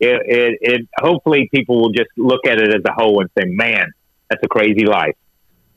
it, 0.00 0.22
it 0.26 0.58
it 0.60 0.88
hopefully 0.98 1.48
people 1.52 1.80
will 1.80 1.92
just 1.92 2.10
look 2.16 2.46
at 2.46 2.58
it 2.58 2.74
as 2.74 2.82
a 2.86 2.92
whole 2.92 3.20
and 3.20 3.30
say, 3.38 3.44
man, 3.46 3.92
that's 4.28 4.42
a 4.42 4.48
crazy 4.48 4.86
life. 4.86 5.16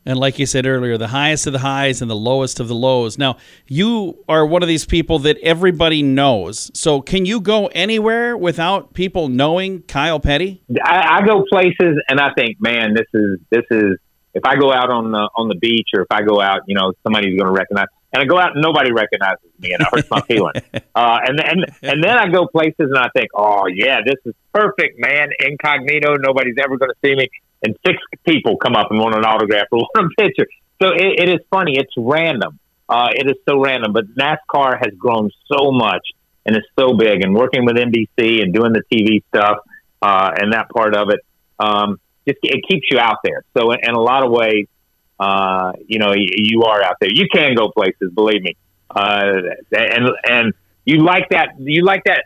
And 0.08 0.18
like 0.18 0.40
you 0.40 0.46
said 0.46 0.66
earlier, 0.66 0.98
the 0.98 1.10
highest 1.10 1.48
of 1.48 1.54
the 1.54 1.60
highs 1.60 2.02
and 2.02 2.10
the 2.10 2.16
lowest 2.16 2.62
of 2.62 2.70
the 2.70 2.74
lows. 2.74 3.18
Now, 3.18 3.36
you 3.68 4.24
are 4.30 4.46
one 4.46 4.62
of 4.64 4.70
these 4.70 4.86
people 4.86 5.20
that 5.20 5.38
everybody 5.40 6.02
knows. 6.02 6.72
So, 6.74 7.02
can 7.02 7.26
you 7.26 7.42
go 7.42 7.68
anywhere 7.68 8.38
without 8.38 8.94
people 8.94 9.28
knowing 9.28 9.82
Kyle 9.82 10.22
Petty? 10.22 10.64
I, 10.82 11.18
I 11.18 11.26
go 11.26 11.44
places 11.52 12.02
and 12.08 12.22
I 12.22 12.30
think, 12.38 12.56
man, 12.62 12.94
this 12.94 13.08
is 13.14 13.40
this 13.50 13.66
is. 13.70 13.98
If 14.34 14.46
I 14.46 14.56
go 14.56 14.72
out 14.72 14.92
on 14.92 15.12
the 15.12 15.30
on 15.36 15.50
the 15.50 15.56
beach 15.56 15.90
or 15.94 16.04
if 16.04 16.08
I 16.12 16.22
go 16.22 16.40
out, 16.40 16.62
you 16.68 16.76
know, 16.76 16.94
somebody's 17.04 17.38
going 17.38 17.54
to 17.54 17.60
recognize. 17.60 17.88
And 18.14 18.22
I 18.22 18.26
go 18.26 18.40
out 18.40 18.54
and 18.54 18.62
nobody 18.62 18.94
recognizes 18.94 19.50
me, 19.60 19.74
and 19.74 19.82
it 19.82 19.88
hurts 19.92 20.10
my 20.10 20.22
feelings. 20.22 20.62
Uh, 20.96 21.20
and 21.28 21.40
and 21.40 21.66
and 21.84 22.04
then 22.04 22.18
I 22.18 22.28
go 22.28 22.48
places 22.48 22.74
and 22.80 22.98
I 22.98 23.10
think, 23.16 23.30
oh 23.36 23.68
yeah, 23.68 24.00
this 24.04 24.16
is 24.26 24.34
perfect, 24.52 25.00
man. 25.00 25.30
Incognito, 25.40 26.16
nobody's 26.16 26.56
ever 26.64 26.76
going 26.78 26.90
to 26.90 27.08
see 27.08 27.16
me. 27.16 27.30
And 27.64 27.76
six 27.86 27.98
people 28.26 28.58
come 28.58 28.76
up 28.76 28.92
and 28.92 29.00
want 29.00 29.16
an 29.16 29.26
autograph 29.26 29.68
or 29.72 29.80
want 29.96 30.14
a 30.18 30.22
picture. 30.22 30.48
So 30.82 30.90
it, 30.90 31.20
it 31.20 31.30
is 31.30 31.40
funny. 31.50 31.78
It's 31.78 31.94
random. 31.98 32.60
Uh, 32.88 33.10
it 33.14 33.28
is 33.28 33.38
so 33.48 33.60
random. 33.60 33.94
But 33.94 34.06
NASCAR 34.16 34.78
has 34.80 34.94
grown 34.98 35.30
so 35.48 35.72
much 35.72 36.08
and 36.46 36.56
it's 36.56 36.68
so 36.80 36.94
big. 36.94 37.24
And 37.24 37.36
working 37.36 37.66
with 37.66 37.76
NBC 37.76 38.42
and 38.42 38.54
doing 38.54 38.74
the 38.74 38.84
TV 38.92 39.24
stuff 39.30 39.60
uh, 40.02 40.32
and 40.38 40.54
that 40.54 40.70
part 40.70 40.96
of 40.96 41.10
it, 41.10 41.20
um, 41.60 42.00
just 42.28 42.40
it 42.44 42.64
keeps 42.68 42.88
you 42.92 43.00
out 43.00 43.18
there. 43.24 43.44
So 43.58 43.72
in, 43.72 43.80
in 43.84 43.96
a 43.96 44.02
lot 44.02 44.24
of 44.24 44.32
ways, 44.32 44.68
uh, 45.20 45.74
you 45.88 46.00
know, 46.00 46.14
you, 46.14 46.30
you 46.36 46.64
are 46.64 46.84
out 46.84 46.98
there. 47.00 47.10
You 47.12 47.28
can 47.32 47.56
go 47.56 47.70
places, 47.70 48.12
believe 48.14 48.42
me. 48.42 48.56
Uh, 48.90 49.34
and 49.72 50.10
and 50.30 50.54
you 50.86 51.04
like 51.04 51.30
that. 51.30 51.60
You 51.60 51.84
like 51.84 52.04
that 52.06 52.26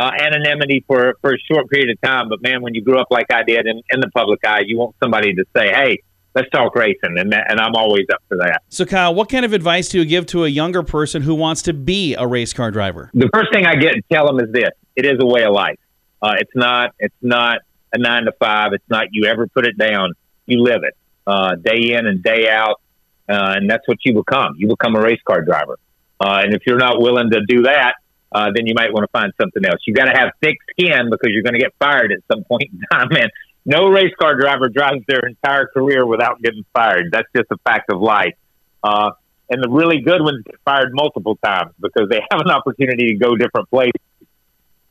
uh, 0.00 0.10
anonymity 0.18 0.82
for 0.86 1.14
for 1.20 1.34
a 1.34 1.38
short 1.38 1.68
period 1.68 1.90
of 1.90 2.00
time. 2.00 2.30
But 2.30 2.40
man, 2.42 2.62
when 2.62 2.74
you 2.74 2.82
grew 2.82 2.98
up 2.98 3.08
like 3.10 3.26
I 3.30 3.42
did 3.42 3.66
in, 3.66 3.82
in 3.90 4.00
the 4.00 4.10
public 4.14 4.40
eye, 4.46 4.62
you 4.64 4.78
want 4.78 4.96
somebody 5.02 5.34
to 5.34 5.44
say, 5.54 5.68
"Hey, 5.68 5.98
let's 6.34 6.48
talk 6.50 6.74
racing," 6.74 7.18
and 7.18 7.30
that, 7.32 7.50
and 7.50 7.60
I'm 7.60 7.74
always 7.74 8.06
up 8.10 8.22
for 8.26 8.38
that. 8.38 8.62
So, 8.70 8.86
Kyle, 8.86 9.14
what 9.14 9.28
kind 9.28 9.44
of 9.44 9.52
advice 9.52 9.90
do 9.90 9.98
you 9.98 10.06
give 10.06 10.24
to 10.26 10.44
a 10.44 10.48
younger 10.48 10.82
person 10.82 11.20
who 11.20 11.34
wants 11.34 11.60
to 11.62 11.74
be 11.74 12.14
a 12.14 12.26
race 12.26 12.54
car 12.54 12.70
driver? 12.70 13.10
the 13.12 13.28
first 13.32 13.52
thing 13.52 13.66
I 13.66 13.74
get 13.74 13.92
to 13.92 14.02
tell 14.10 14.26
them 14.26 14.40
is 14.40 14.50
this: 14.52 14.70
it 14.96 15.04
is 15.04 15.18
a 15.20 15.26
way 15.26 15.44
of 15.44 15.52
life. 15.52 15.78
Uh, 16.22 16.36
it's 16.38 16.54
not. 16.54 16.94
It's 16.98 17.14
not 17.20 17.58
a 17.92 17.98
nine 17.98 18.24
to 18.24 18.32
five. 18.40 18.72
It's 18.72 18.88
not 18.88 19.08
you 19.10 19.26
ever 19.26 19.48
put 19.48 19.66
it 19.66 19.76
down. 19.76 20.14
You 20.46 20.62
live 20.62 20.82
it 20.82 20.96
uh, 21.26 21.56
day 21.56 21.92
in 21.92 22.06
and 22.06 22.22
day 22.22 22.48
out, 22.48 22.80
uh, 23.28 23.52
and 23.56 23.68
that's 23.68 23.86
what 23.86 23.98
you 24.06 24.14
become. 24.14 24.54
You 24.56 24.68
become 24.68 24.96
a 24.96 25.00
race 25.00 25.20
car 25.26 25.42
driver. 25.42 25.78
Uh, 26.18 26.40
and 26.44 26.54
if 26.54 26.62
you're 26.66 26.78
not 26.78 27.00
willing 27.00 27.30
to 27.30 27.40
do 27.46 27.62
that, 27.62 27.94
uh, 28.32 28.50
then 28.54 28.66
you 28.66 28.74
might 28.74 28.92
want 28.92 29.04
to 29.04 29.10
find 29.12 29.32
something 29.40 29.64
else. 29.64 29.80
You 29.86 29.94
got 29.94 30.06
to 30.06 30.18
have 30.18 30.30
thick 30.40 30.56
skin 30.70 31.10
because 31.10 31.30
you're 31.32 31.42
going 31.42 31.54
to 31.54 31.60
get 31.60 31.74
fired 31.78 32.12
at 32.12 32.18
some 32.32 32.44
point 32.44 32.70
in 32.72 32.80
time. 32.90 33.08
And 33.20 33.30
no 33.64 33.88
race 33.88 34.14
car 34.18 34.40
driver 34.40 34.68
drives 34.68 35.04
their 35.06 35.20
entire 35.26 35.66
career 35.66 36.06
without 36.06 36.40
getting 36.40 36.64
fired. 36.72 37.10
That's 37.12 37.28
just 37.36 37.50
a 37.50 37.56
fact 37.58 37.90
of 37.92 38.00
life. 38.00 38.34
Uh, 38.82 39.10
and 39.50 39.62
the 39.62 39.68
really 39.68 40.00
good 40.00 40.22
ones 40.22 40.44
get 40.44 40.54
fired 40.64 40.90
multiple 40.92 41.36
times 41.44 41.72
because 41.80 42.08
they 42.08 42.20
have 42.30 42.40
an 42.40 42.50
opportunity 42.50 43.08
to 43.08 43.14
go 43.14 43.36
different 43.36 43.68
places. 43.68 44.00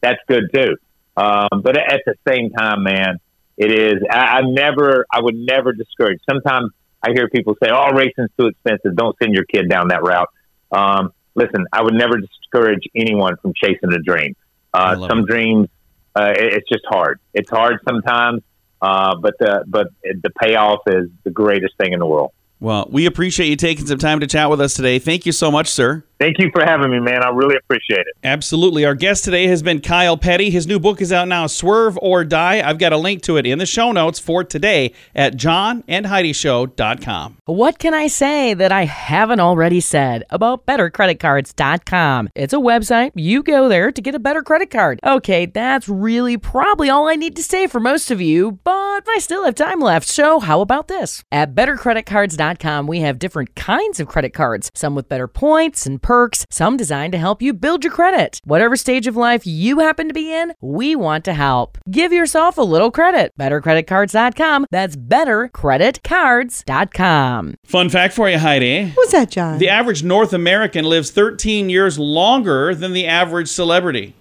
That's 0.01 0.19
good 0.27 0.43
too. 0.53 0.75
Um, 1.17 1.61
but 1.61 1.77
at 1.77 2.01
the 2.05 2.15
same 2.27 2.51
time, 2.51 2.83
man, 2.83 3.19
it 3.57 3.71
is. 3.71 4.03
I, 4.09 4.17
I 4.17 4.41
never, 4.41 5.05
I 5.11 5.21
would 5.21 5.35
never 5.35 5.73
discourage. 5.73 6.19
Sometimes 6.29 6.71
I 7.03 7.11
hear 7.11 7.27
people 7.29 7.55
say, 7.61 7.69
"Oh, 7.71 7.91
racing's 7.91 8.29
too 8.39 8.47
expensive. 8.47 8.95
Don't 8.95 9.15
send 9.21 9.33
your 9.33 9.43
kid 9.43 9.69
down 9.69 9.89
that 9.89 10.03
route." 10.03 10.29
Um, 10.71 11.11
listen, 11.35 11.65
I 11.71 11.81
would 11.81 11.93
never 11.93 12.17
discourage 12.17 12.83
anyone 12.95 13.37
from 13.37 13.53
chasing 13.55 13.93
a 13.93 13.99
dream. 13.99 14.35
Uh, 14.73 15.07
some 15.07 15.19
it. 15.19 15.27
dreams, 15.27 15.67
uh, 16.15 16.33
it, 16.35 16.53
it's 16.53 16.69
just 16.69 16.85
hard. 16.87 17.19
It's 17.33 17.49
hard 17.49 17.79
sometimes, 17.87 18.43
uh, 18.81 19.15
but 19.15 19.35
the 19.39 19.63
but 19.67 19.87
the 20.03 20.29
payoff 20.41 20.81
is 20.87 21.09
the 21.23 21.31
greatest 21.31 21.75
thing 21.77 21.93
in 21.93 21.99
the 21.99 22.05
world. 22.05 22.31
Well, 22.59 22.87
we 22.91 23.05
appreciate 23.05 23.47
you 23.47 23.55
taking 23.55 23.87
some 23.87 23.99
time 23.99 24.19
to 24.19 24.27
chat 24.27 24.49
with 24.49 24.59
us 24.59 24.73
today. 24.73 24.99
Thank 24.99 25.25
you 25.25 25.31
so 25.31 25.49
much, 25.49 25.67
sir. 25.67 26.03
Thank 26.19 26.37
you 26.37 26.51
for 26.53 26.61
having 26.65 26.91
me, 26.91 26.99
man. 26.99 27.23
I 27.23 27.29
really 27.29 27.55
appreciate 27.55 28.01
it. 28.01 28.13
Absolutely. 28.25 28.83
Our 28.83 28.93
guest 28.93 29.23
today 29.23 29.47
has 29.47 29.63
been 29.63 29.79
Kyle 29.79 30.17
Petty. 30.17 30.49
His 30.49 30.67
new 30.67 30.77
book 30.77 30.99
is 30.99 31.13
out 31.13 31.29
now, 31.29 31.47
Swerve 31.47 31.97
or 32.01 32.25
Die. 32.25 32.67
I've 32.67 32.77
got 32.77 32.91
a 32.91 32.97
link 32.97 33.21
to 33.23 33.37
it 33.37 33.45
in 33.45 33.57
the 33.57 33.65
show 33.65 33.93
notes 33.93 34.19
for 34.19 34.43
today 34.43 34.91
at 35.15 35.37
johnandheidishow.com. 35.37 37.37
What 37.45 37.79
can 37.79 37.93
I 37.93 38.07
say 38.07 38.53
that 38.53 38.73
I 38.73 38.83
haven't 38.83 39.39
already 39.39 39.79
said 39.79 40.25
about 40.29 40.65
bettercreditcards.com? 40.65 42.29
It's 42.35 42.53
a 42.53 42.57
website. 42.57 43.11
You 43.15 43.41
go 43.41 43.69
there 43.69 43.89
to 43.89 44.01
get 44.01 44.13
a 44.13 44.19
better 44.19 44.43
credit 44.43 44.71
card. 44.71 44.99
Okay, 45.05 45.45
that's 45.45 45.87
really 45.87 46.37
probably 46.37 46.89
all 46.89 47.07
I 47.07 47.15
need 47.15 47.37
to 47.37 47.43
say 47.43 47.65
for 47.67 47.79
most 47.79 48.11
of 48.11 48.19
you, 48.19 48.59
but 48.65 49.07
I 49.07 49.19
still 49.19 49.45
have 49.45 49.55
time 49.55 49.79
left. 49.79 50.05
So, 50.05 50.41
how 50.41 50.59
about 50.59 50.89
this? 50.89 51.23
At 51.31 51.55
bettercreditcards.com, 51.55 52.87
we 52.87 52.99
have 52.99 53.19
different 53.19 53.55
kinds 53.55 54.01
of 54.01 54.09
credit 54.09 54.33
cards, 54.33 54.69
some 54.75 54.95
with 54.95 55.07
better 55.07 55.27
points 55.27 55.85
and 55.85 56.01
perks, 56.09 56.43
some 56.49 56.75
designed 56.75 57.11
to 57.11 57.19
help 57.19 57.39
you 57.39 57.53
build 57.53 57.83
your 57.83 57.93
credit. 57.93 58.41
Whatever 58.43 58.75
stage 58.75 59.05
of 59.05 59.15
life 59.15 59.45
you 59.45 59.77
happen 59.77 60.07
to 60.07 60.13
be 60.13 60.33
in, 60.33 60.53
we 60.59 60.95
want 60.95 61.23
to 61.25 61.35
help. 61.35 61.77
Give 61.91 62.11
yourself 62.11 62.57
a 62.57 62.63
little 62.63 62.89
credit. 62.89 63.31
BetterCreditCards.com. 63.39 64.65
That's 64.71 64.95
BetterCreditCards.com. 64.95 67.55
Fun 67.63 67.89
fact 67.89 68.15
for 68.15 68.27
you, 68.27 68.39
Heidi. 68.39 68.89
What's 68.89 69.11
that, 69.11 69.29
John? 69.29 69.59
The 69.59 69.69
average 69.69 70.01
North 70.01 70.33
American 70.33 70.83
lives 70.85 71.11
13 71.11 71.69
years 71.69 71.99
longer 71.99 72.73
than 72.73 72.93
the 72.93 73.05
average 73.05 73.49
celebrity. 73.49 74.15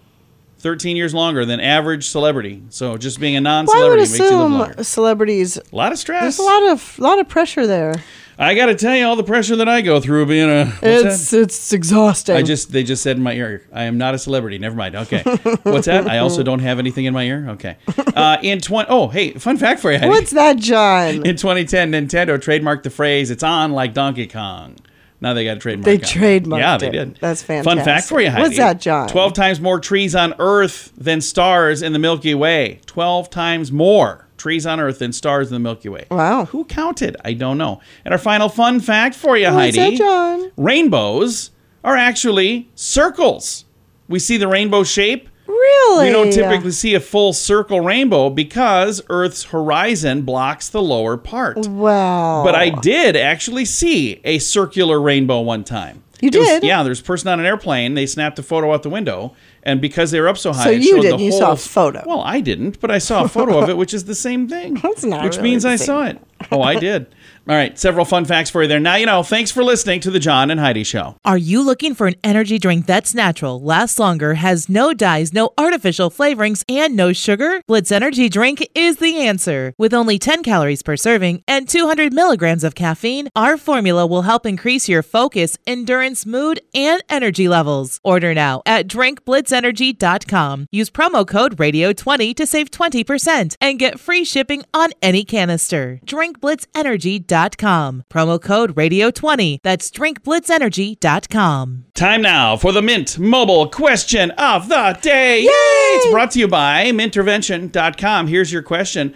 13 0.58 0.94
years 0.94 1.14
longer 1.14 1.46
than 1.46 1.58
average 1.58 2.06
celebrity. 2.06 2.64
So 2.68 2.98
just 2.98 3.18
being 3.18 3.34
a 3.36 3.40
Well, 3.40 3.54
I 3.54 3.60
would 3.62 3.66
non-celebrity 3.66 4.02
makes 4.02 4.18
you 4.18 4.24
live 4.36 4.50
longer. 4.50 4.84
celebrities. 4.84 5.56
A 5.56 5.62
lot 5.76 5.92
of 5.92 5.98
stress. 5.98 6.20
There's 6.22 6.38
a 6.38 6.42
lot 6.42 6.68
of 6.70 6.98
lot 6.98 7.18
of 7.18 7.26
pressure 7.28 7.66
there. 7.66 7.94
I 8.40 8.54
got 8.54 8.66
to 8.66 8.76
tell 8.76 8.94
you 8.96 9.04
all 9.04 9.16
the 9.16 9.24
pressure 9.24 9.56
that 9.56 9.68
I 9.68 9.80
go 9.80 10.00
through 10.00 10.26
being 10.26 10.48
a. 10.48 10.66
what's 10.66 10.82
It's 10.82 11.30
that? 11.32 11.40
it's 11.40 11.72
exhausting. 11.72 12.36
I 12.36 12.42
just 12.42 12.70
they 12.70 12.84
just 12.84 13.02
said 13.02 13.16
in 13.16 13.22
my 13.22 13.32
ear, 13.32 13.62
I 13.72 13.84
am 13.84 13.98
not 13.98 14.14
a 14.14 14.18
celebrity. 14.18 14.58
Never 14.58 14.76
mind. 14.76 14.94
Okay, 14.94 15.22
what's 15.64 15.86
that? 15.86 16.06
I 16.08 16.18
also 16.18 16.44
don't 16.44 16.60
have 16.60 16.78
anything 16.78 17.04
in 17.06 17.12
my 17.14 17.24
ear. 17.24 17.46
Okay, 17.50 17.76
uh, 18.14 18.36
in 18.42 18.60
twenty. 18.60 18.88
Oh, 18.90 19.08
hey, 19.08 19.32
fun 19.32 19.56
fact 19.56 19.80
for 19.80 19.90
you. 19.90 19.98
Heidi. 19.98 20.08
What's 20.10 20.30
that, 20.30 20.56
John? 20.58 21.26
In 21.26 21.36
2010, 21.36 21.90
Nintendo 21.92 22.38
trademarked 22.38 22.84
the 22.84 22.90
phrase 22.90 23.30
"It's 23.32 23.42
on 23.42 23.72
like 23.72 23.92
Donkey 23.92 24.28
Kong." 24.28 24.76
Now 25.20 25.34
they 25.34 25.44
got 25.44 25.56
a 25.56 25.60
trademark. 25.60 25.86
They 25.86 25.94
on 25.96 26.00
it. 26.00 26.04
trademarked 26.46 26.58
Yeah, 26.60 26.76
they 26.78 26.88
it. 26.88 26.92
did. 26.92 27.16
That's 27.20 27.42
fantastic. 27.42 27.76
Fun 27.76 27.84
fact 27.84 28.06
for 28.06 28.20
you, 28.20 28.30
Heidi. 28.30 28.42
What's 28.42 28.56
that, 28.58 28.80
John? 28.80 29.08
12 29.08 29.32
times 29.32 29.60
more 29.60 29.80
trees 29.80 30.14
on 30.14 30.32
Earth 30.38 30.92
than 30.96 31.20
stars 31.20 31.82
in 31.82 31.92
the 31.92 31.98
Milky 31.98 32.36
Way. 32.36 32.78
12 32.86 33.28
times 33.30 33.72
more 33.72 34.27
trees 34.38 34.66
on 34.66 34.80
Earth 34.80 35.00
than 35.00 35.12
stars 35.12 35.48
in 35.48 35.54
the 35.54 35.60
Milky 35.60 35.88
Way. 35.88 36.06
Wow. 36.10 36.46
Who 36.46 36.64
counted? 36.64 37.16
I 37.24 37.34
don't 37.34 37.58
know. 37.58 37.80
And 38.04 38.12
our 38.12 38.18
final 38.18 38.48
fun 38.48 38.80
fact 38.80 39.14
for 39.14 39.36
you, 39.36 39.46
What's 39.52 39.76
Heidi. 39.76 39.96
that, 39.96 39.98
John? 39.98 40.52
Rainbows 40.56 41.50
are 41.84 41.96
actually 41.96 42.70
circles. 42.74 43.64
We 44.08 44.18
see 44.18 44.36
the 44.36 44.48
rainbow 44.48 44.84
shape. 44.84 45.28
Really? 45.46 46.06
We 46.06 46.12
don't 46.12 46.30
typically 46.32 46.70
see 46.72 46.94
a 46.94 47.00
full 47.00 47.32
circle 47.32 47.80
rainbow 47.80 48.30
because 48.30 49.02
Earth's 49.08 49.44
horizon 49.44 50.22
blocks 50.22 50.68
the 50.68 50.82
lower 50.82 51.16
part. 51.16 51.66
Wow. 51.66 52.42
But 52.44 52.54
I 52.54 52.70
did 52.70 53.16
actually 53.16 53.64
see 53.64 54.20
a 54.24 54.38
circular 54.38 55.00
rainbow 55.00 55.40
one 55.40 55.64
time. 55.64 56.02
You 56.20 56.30
It 56.32 56.36
was- 56.38 56.48
did? 56.48 56.64
yeah, 56.64 56.82
there's 56.82 57.00
a 57.00 57.04
person 57.04 57.28
on 57.28 57.38
an 57.40 57.46
airplane. 57.46 57.94
They 57.94 58.06
snapped 58.06 58.38
a 58.38 58.42
photo 58.42 58.72
out 58.74 58.82
the 58.82 58.90
window, 58.90 59.32
and 59.62 59.80
because 59.80 60.10
they 60.10 60.20
were 60.20 60.28
up 60.28 60.36
so 60.38 60.52
high, 60.52 60.64
So 60.64 60.70
you 60.70 61.00
did. 61.00 61.14
the 61.14 61.22
You 61.22 61.30
whole 61.30 61.38
saw 61.40 61.52
a 61.52 61.56
photo. 61.56 62.02
Well, 62.06 62.22
I 62.22 62.40
didn't, 62.40 62.80
but 62.80 62.90
I 62.90 62.98
saw 62.98 63.22
a 63.24 63.28
photo 63.28 63.58
of 63.58 63.68
it, 63.68 63.76
which 63.76 63.94
is 63.94 64.04
the 64.04 64.14
same 64.16 64.48
thing. 64.48 64.74
That's 64.82 65.04
not 65.04 65.24
Which 65.24 65.36
really 65.36 65.50
means 65.50 65.64
I 65.64 65.76
same 65.76 65.86
saw 65.86 66.04
it. 66.06 66.18
Oh, 66.50 66.62
I 66.62 66.76
did. 66.76 67.06
All 67.48 67.54
right, 67.54 67.78
several 67.78 68.04
fun 68.04 68.26
facts 68.26 68.50
for 68.50 68.60
you 68.60 68.68
there. 68.68 68.78
Now 68.78 68.96
you 68.96 69.06
know. 69.06 69.22
Thanks 69.22 69.50
for 69.50 69.64
listening 69.64 70.00
to 70.00 70.10
the 70.10 70.20
John 70.20 70.50
and 70.50 70.60
Heidi 70.60 70.84
Show. 70.84 71.16
Are 71.24 71.38
you 71.38 71.62
looking 71.62 71.94
for 71.94 72.06
an 72.06 72.14
energy 72.22 72.58
drink 72.58 72.84
that's 72.84 73.14
natural, 73.14 73.58
lasts 73.58 73.98
longer, 73.98 74.34
has 74.34 74.68
no 74.68 74.92
dyes, 74.92 75.32
no 75.32 75.50
artificial 75.56 76.10
flavorings, 76.10 76.62
and 76.68 76.94
no 76.94 77.14
sugar? 77.14 77.62
Blitz 77.66 77.90
Energy 77.90 78.28
Drink 78.28 78.68
is 78.74 78.98
the 78.98 79.16
answer. 79.16 79.72
With 79.78 79.94
only 79.94 80.18
10 80.18 80.42
calories 80.42 80.82
per 80.82 80.94
serving 80.96 81.42
and 81.48 81.66
200 81.66 82.12
milligrams 82.12 82.64
of 82.64 82.74
caffeine, 82.74 83.28
our 83.34 83.56
formula 83.56 84.06
will 84.06 84.22
help 84.22 84.44
increase 84.44 84.86
your 84.86 85.02
focus, 85.02 85.56
endurance, 85.66 86.26
mood, 86.26 86.60
and 86.74 87.02
energy 87.08 87.48
levels. 87.48 87.98
Order 88.04 88.34
now 88.34 88.60
at 88.66 88.86
drinkblitzenergy.com. 88.88 90.66
Use 90.70 90.90
promo 90.90 91.26
code 91.26 91.56
RADIO20 91.56 92.36
to 92.36 92.46
save 92.46 92.70
20% 92.70 93.56
and 93.58 93.78
get 93.78 93.98
free 93.98 94.24
shipping 94.24 94.64
on 94.74 94.90
any 95.00 95.24
canister. 95.24 96.00
drinkblitzenergy.com. 96.32 98.04
Promo 98.10 98.40
code 98.40 98.74
RADIO20. 98.74 99.58
That's 99.62 99.90
drinkblitzenergy.com. 99.90 101.84
Time 101.94 102.22
now 102.22 102.56
for 102.56 102.72
the 102.72 102.82
Mint 102.82 103.18
Mobile 103.18 103.68
question 103.68 104.30
of 104.32 104.68
the 104.68 104.98
day. 105.00 105.40
Yay! 105.40 105.48
It's 105.50 106.10
brought 106.12 106.30
to 106.32 106.38
you 106.38 106.48
by 106.48 106.86
mintervention.com. 106.86 108.26
Here's 108.26 108.52
your 108.52 108.62
question. 108.62 109.14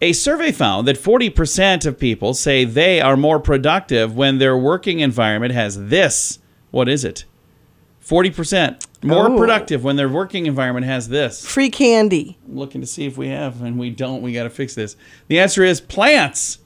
A 0.00 0.12
survey 0.12 0.50
found 0.50 0.88
that 0.88 0.98
40% 0.98 1.86
of 1.86 1.98
people 1.98 2.34
say 2.34 2.64
they 2.64 3.00
are 3.00 3.16
more 3.16 3.38
productive 3.38 4.16
when 4.16 4.38
their 4.38 4.56
working 4.56 4.98
environment 5.00 5.54
has 5.54 5.88
this. 5.88 6.40
What 6.72 6.88
is 6.88 7.04
it? 7.04 7.24
40% 8.04 8.84
more 9.02 9.28
Oh. 9.30 9.36
productive 9.36 9.82
when 9.84 9.96
their 9.96 10.08
working 10.08 10.46
environment 10.46 10.86
has 10.86 11.08
this. 11.08 11.44
Free 11.44 11.70
candy. 11.70 12.38
I'm 12.48 12.56
looking 12.56 12.80
to 12.80 12.86
see 12.86 13.06
if 13.06 13.16
we 13.18 13.28
have, 13.28 13.62
and 13.62 13.78
we 13.78 13.90
don't. 13.90 14.22
We 14.22 14.32
got 14.32 14.44
to 14.44 14.50
fix 14.50 14.74
this. 14.74 14.96
The 15.28 15.38
answer 15.40 15.64
is 15.64 15.80
plants. 15.80 16.58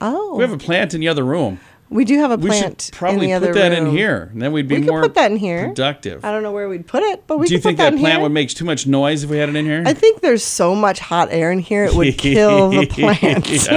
Oh. 0.00 0.36
We 0.36 0.42
have 0.42 0.50
a 0.52 0.54
oh. 0.54 0.58
plant 0.58 0.94
in 0.94 1.00
the 1.00 1.08
other 1.08 1.24
room. 1.24 1.60
We 1.90 2.04
do 2.04 2.18
have 2.18 2.32
a 2.32 2.36
We 2.36 2.48
plant. 2.48 2.82
should 2.82 2.94
probably 2.94 3.28
put 3.32 3.52
that 3.54 3.70
room. 3.78 3.86
in 3.88 3.92
here, 3.94 4.30
and 4.32 4.42
then 4.42 4.52
we'd 4.52 4.66
be 4.66 4.80
We 4.80 4.86
more 4.86 5.02
put 5.02 5.14
that 5.14 5.30
in 5.30 5.36
here. 5.36 5.68
productive. 5.68 6.24
I 6.24 6.32
don't 6.32 6.42
know 6.42 6.50
where 6.50 6.68
we'd 6.68 6.86
put 6.86 7.02
it, 7.04 7.24
but 7.28 7.38
we 7.38 7.46
Do 7.46 7.54
you 7.54 7.60
think 7.60 7.76
put 7.78 7.84
that, 7.84 7.90
that 7.92 8.00
plant 8.00 8.14
here. 8.14 8.22
would 8.22 8.32
make 8.32 8.48
too 8.48 8.64
much 8.64 8.86
noise 8.86 9.22
if 9.22 9.30
we 9.30 9.36
had 9.36 9.48
it 9.50 9.54
in 9.54 9.64
here? 9.64 9.82
I 9.86 9.92
think 9.92 10.20
there's 10.20 10.42
so 10.42 10.74
much 10.74 10.98
hot 10.98 11.28
air 11.30 11.52
in 11.52 11.58
here 11.60 11.84
it 11.84 11.94
would 11.94 12.16
kill 12.18 12.70
the 12.70 12.86
plants. 12.90 13.68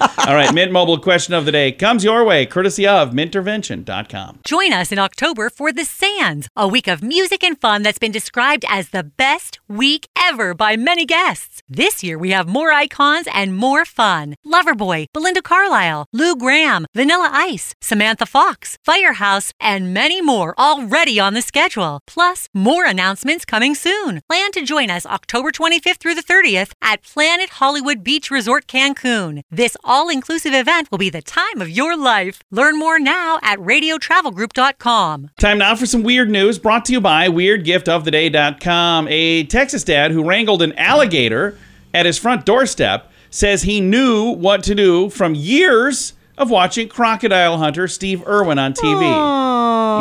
All 0.00 0.34
right, 0.34 0.52
Mint 0.52 0.72
Mobile 0.72 0.98
question 0.98 1.34
of 1.34 1.44
the 1.44 1.52
day 1.52 1.72
comes 1.72 2.04
your 2.04 2.24
way, 2.24 2.46
courtesy 2.46 2.86
of 2.86 3.10
mintervention.com. 3.10 4.40
Join 4.44 4.72
us 4.72 4.92
in 4.92 4.98
October 4.98 5.50
for 5.50 5.72
The 5.72 5.84
Sands, 5.84 6.48
a 6.56 6.66
week 6.68 6.88
of 6.88 7.02
music 7.02 7.44
and 7.44 7.60
fun 7.60 7.82
that's 7.82 7.98
been 7.98 8.12
described 8.12 8.64
as 8.68 8.90
the 8.90 9.02
best 9.02 9.58
week 9.68 10.08
ever 10.16 10.54
by 10.54 10.76
many 10.76 11.04
guests. 11.04 11.62
This 11.68 12.02
year 12.02 12.18
we 12.18 12.30
have 12.30 12.48
more 12.48 12.70
icons 12.72 13.26
and 13.32 13.56
more 13.56 13.84
fun. 13.84 14.36
Loverboy, 14.46 15.06
Belinda 15.12 15.42
Carlisle, 15.42 16.06
Lou 16.12 16.34
Gramm, 16.36 16.86
Vanilla 16.94 17.28
Ice, 17.32 17.74
Samantha 17.80 18.26
Fox, 18.26 18.78
Firehouse, 18.84 19.52
and 19.60 19.92
many 19.92 20.20
more 20.20 20.54
already 20.58 21.20
on 21.20 21.34
the 21.34 21.42
schedule. 21.42 22.00
Plus, 22.06 22.48
more 22.54 22.84
announcements 22.86 23.44
coming 23.44 23.74
soon. 23.74 24.20
Plan 24.28 24.50
to 24.52 24.62
join 24.62 24.90
us 24.90 25.06
October 25.06 25.50
25th 25.50 25.98
through 25.98 26.14
the 26.14 26.22
30th 26.22 26.72
at 26.80 27.02
Planet 27.02 27.50
Hollywood 27.50 28.02
Beach 28.02 28.30
Resort 28.30 28.66
Cancun. 28.66 29.42
This 29.50 29.76
all-inclusive 29.90 30.54
event 30.54 30.90
will 30.90 30.98
be 30.98 31.10
the 31.10 31.20
time 31.20 31.60
of 31.60 31.68
your 31.68 31.96
life. 31.96 32.42
Learn 32.50 32.78
more 32.78 32.98
now 33.00 33.40
at 33.42 33.58
radiotravelgroup.com. 33.58 35.30
Time 35.38 35.58
now 35.58 35.74
for 35.74 35.84
some 35.84 36.04
weird 36.04 36.30
news 36.30 36.58
brought 36.58 36.84
to 36.84 36.92
you 36.92 37.00
by 37.00 37.28
WeirdGiftOfTheDay.com. 37.28 39.08
A 39.10 39.44
Texas 39.44 39.82
dad 39.84 40.12
who 40.12 40.26
wrangled 40.26 40.62
an 40.62 40.72
alligator 40.74 41.58
at 41.92 42.06
his 42.06 42.16
front 42.16 42.46
doorstep 42.46 43.10
says 43.30 43.62
he 43.62 43.80
knew 43.80 44.30
what 44.30 44.62
to 44.62 44.74
do 44.74 45.10
from 45.10 45.34
years 45.34 46.14
of 46.38 46.50
watching 46.50 46.88
crocodile 46.88 47.58
hunter 47.58 47.88
Steve 47.88 48.26
Irwin 48.26 48.58
on 48.58 48.72
TV. 48.72 49.02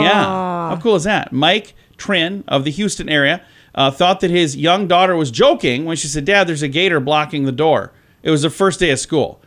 Yeah. 0.01 0.23
How 0.23 0.79
cool 0.81 0.95
is 0.95 1.03
that? 1.03 1.33
Mike 1.33 1.73
Trin 1.97 2.43
of 2.47 2.63
the 2.63 2.71
Houston 2.71 3.09
area 3.09 3.41
uh, 3.75 3.91
thought 3.91 4.19
that 4.21 4.29
his 4.29 4.55
young 4.55 4.87
daughter 4.87 5.15
was 5.15 5.31
joking 5.31 5.85
when 5.85 5.97
she 5.97 6.07
said, 6.07 6.25
Dad, 6.25 6.47
there's 6.47 6.61
a 6.61 6.67
gator 6.67 6.99
blocking 6.99 7.45
the 7.45 7.51
door. 7.51 7.91
It 8.23 8.31
was 8.31 8.41
the 8.41 8.49
first 8.49 8.79
day 8.79 8.91
of 8.91 8.99
school. 8.99 9.41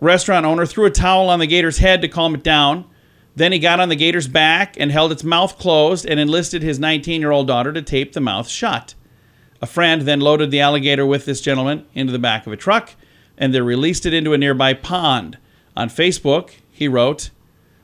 Restaurant 0.00 0.44
owner 0.44 0.66
threw 0.66 0.84
a 0.84 0.90
towel 0.90 1.30
on 1.30 1.38
the 1.38 1.46
gator's 1.46 1.78
head 1.78 2.02
to 2.02 2.08
calm 2.08 2.34
it 2.34 2.42
down. 2.42 2.84
Then 3.34 3.52
he 3.52 3.58
got 3.58 3.80
on 3.80 3.88
the 3.88 3.96
gator's 3.96 4.28
back 4.28 4.78
and 4.78 4.90
held 4.90 5.12
its 5.12 5.24
mouth 5.24 5.58
closed 5.58 6.06
and 6.06 6.18
enlisted 6.18 6.62
his 6.62 6.78
19 6.78 7.20
year 7.20 7.30
old 7.30 7.46
daughter 7.46 7.72
to 7.72 7.82
tape 7.82 8.12
the 8.12 8.20
mouth 8.20 8.48
shut. 8.48 8.94
A 9.62 9.66
friend 9.66 10.02
then 10.02 10.20
loaded 10.20 10.50
the 10.50 10.60
alligator 10.60 11.06
with 11.06 11.24
this 11.24 11.40
gentleman 11.40 11.86
into 11.94 12.12
the 12.12 12.18
back 12.18 12.46
of 12.46 12.52
a 12.52 12.56
truck 12.56 12.94
and 13.38 13.54
they 13.54 13.60
released 13.60 14.06
it 14.06 14.14
into 14.14 14.32
a 14.32 14.38
nearby 14.38 14.74
pond. 14.74 15.38
On 15.76 15.88
Facebook, 15.88 16.52
he 16.70 16.88
wrote, 16.88 17.30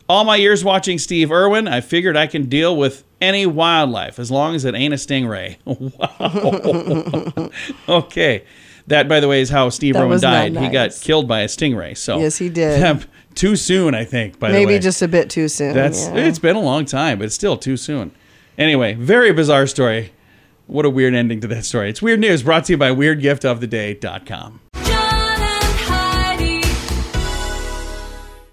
All 0.08 0.24
my 0.24 0.36
years 0.36 0.64
watching 0.64 0.98
Steve 0.98 1.30
Irwin, 1.30 1.68
I 1.68 1.80
figured 1.80 2.16
I 2.16 2.26
can 2.26 2.48
deal 2.48 2.76
with 2.76 3.04
any 3.20 3.46
wildlife 3.46 4.18
as 4.18 4.30
long 4.30 4.54
as 4.54 4.64
it 4.64 4.74
ain't 4.74 4.94
a 4.94 4.96
stingray. 4.96 5.58
wow. 7.88 7.98
okay. 8.00 8.44
That, 8.92 9.08
by 9.08 9.20
the 9.20 9.28
way, 9.28 9.40
is 9.40 9.48
how 9.48 9.70
Steve 9.70 9.94
That 9.94 10.06
was 10.06 10.20
not 10.20 10.32
died. 10.52 10.52
He 10.56 10.68
got 10.68 10.90
nice. 10.90 11.02
killed 11.02 11.26
by 11.26 11.40
a 11.40 11.46
stingray. 11.46 11.96
So 11.96 12.18
Yes, 12.18 12.36
he 12.36 12.50
did. 12.50 13.06
too 13.34 13.56
soon, 13.56 13.94
I 13.94 14.04
think. 14.04 14.38
By 14.38 14.48
the 14.48 14.54
way, 14.58 14.66
Maybe 14.66 14.78
just 14.78 15.00
a 15.00 15.08
bit 15.08 15.30
too 15.30 15.48
soon. 15.48 15.72
that's 15.72 16.08
yeah. 16.08 16.16
it's 16.16 16.38
been 16.38 16.56
a 16.56 16.60
long 16.60 16.84
time, 16.84 17.16
but 17.18 17.24
it's 17.24 17.34
still 17.34 17.56
too 17.56 17.78
soon. 17.78 18.12
Anyway, 18.58 18.92
very 18.92 19.32
bizarre 19.32 19.66
story. 19.66 20.12
What 20.66 20.84
a 20.84 20.90
weird 20.90 21.14
ending 21.14 21.40
to 21.40 21.46
that 21.48 21.64
story. 21.64 21.88
It's 21.88 22.02
weird 22.02 22.20
news 22.20 22.42
brought 22.42 22.66
to 22.66 22.74
you 22.74 22.76
by 22.76 22.90
weirdgiftoftheday.com. 22.90 24.60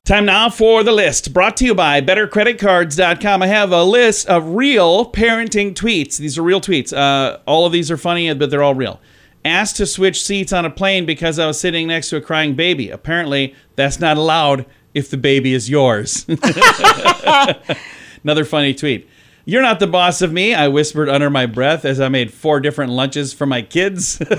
Time 0.05 0.25
now 0.25 0.49
for 0.49 0.81
the 0.83 0.91
list 0.93 1.33
brought 1.33 1.55
to 1.57 1.65
you 1.65 1.75
by 1.75 2.01
bettercreditcards.com. 2.01 3.43
I 3.43 3.47
have 3.47 3.71
a 3.71 3.83
list 3.83 4.25
of 4.27 4.55
real 4.55 5.11
parenting 5.11 5.73
tweets. 5.75 6.17
These 6.17 6.37
are 6.37 6.41
real 6.41 6.61
tweets. 6.61 6.91
Uh, 6.97 7.37
all 7.45 7.65
of 7.67 7.73
these 7.73 7.91
are 7.91 7.97
funny, 7.97 8.33
but 8.33 8.49
they're 8.49 8.63
all 8.63 8.73
real. 8.73 8.99
Asked 9.45 9.77
to 9.77 9.85
switch 9.85 10.23
seats 10.23 10.51
on 10.51 10.65
a 10.65 10.69
plane 10.69 11.05
because 11.05 11.39
I 11.39 11.47
was 11.47 11.59
sitting 11.59 11.87
next 11.87 12.09
to 12.09 12.17
a 12.17 12.21
crying 12.21 12.55
baby. 12.55 12.89
Apparently, 12.89 13.55
that's 13.75 13.99
not 13.99 14.17
allowed 14.17 14.65
if 14.93 15.09
the 15.09 15.17
baby 15.17 15.53
is 15.53 15.69
yours. 15.69 16.25
Another 18.23 18.43
funny 18.43 18.73
tweet. 18.73 19.07
You're 19.45 19.61
not 19.63 19.79
the 19.79 19.87
boss 19.87 20.21
of 20.21 20.31
me, 20.31 20.53
I 20.53 20.67
whispered 20.67 21.09
under 21.09 21.31
my 21.31 21.47
breath 21.47 21.83
as 21.83 21.99
I 21.99 22.07
made 22.07 22.31
four 22.31 22.59
different 22.59 22.91
lunches 22.91 23.33
for 23.33 23.47
my 23.47 23.63
kids. 23.63 24.21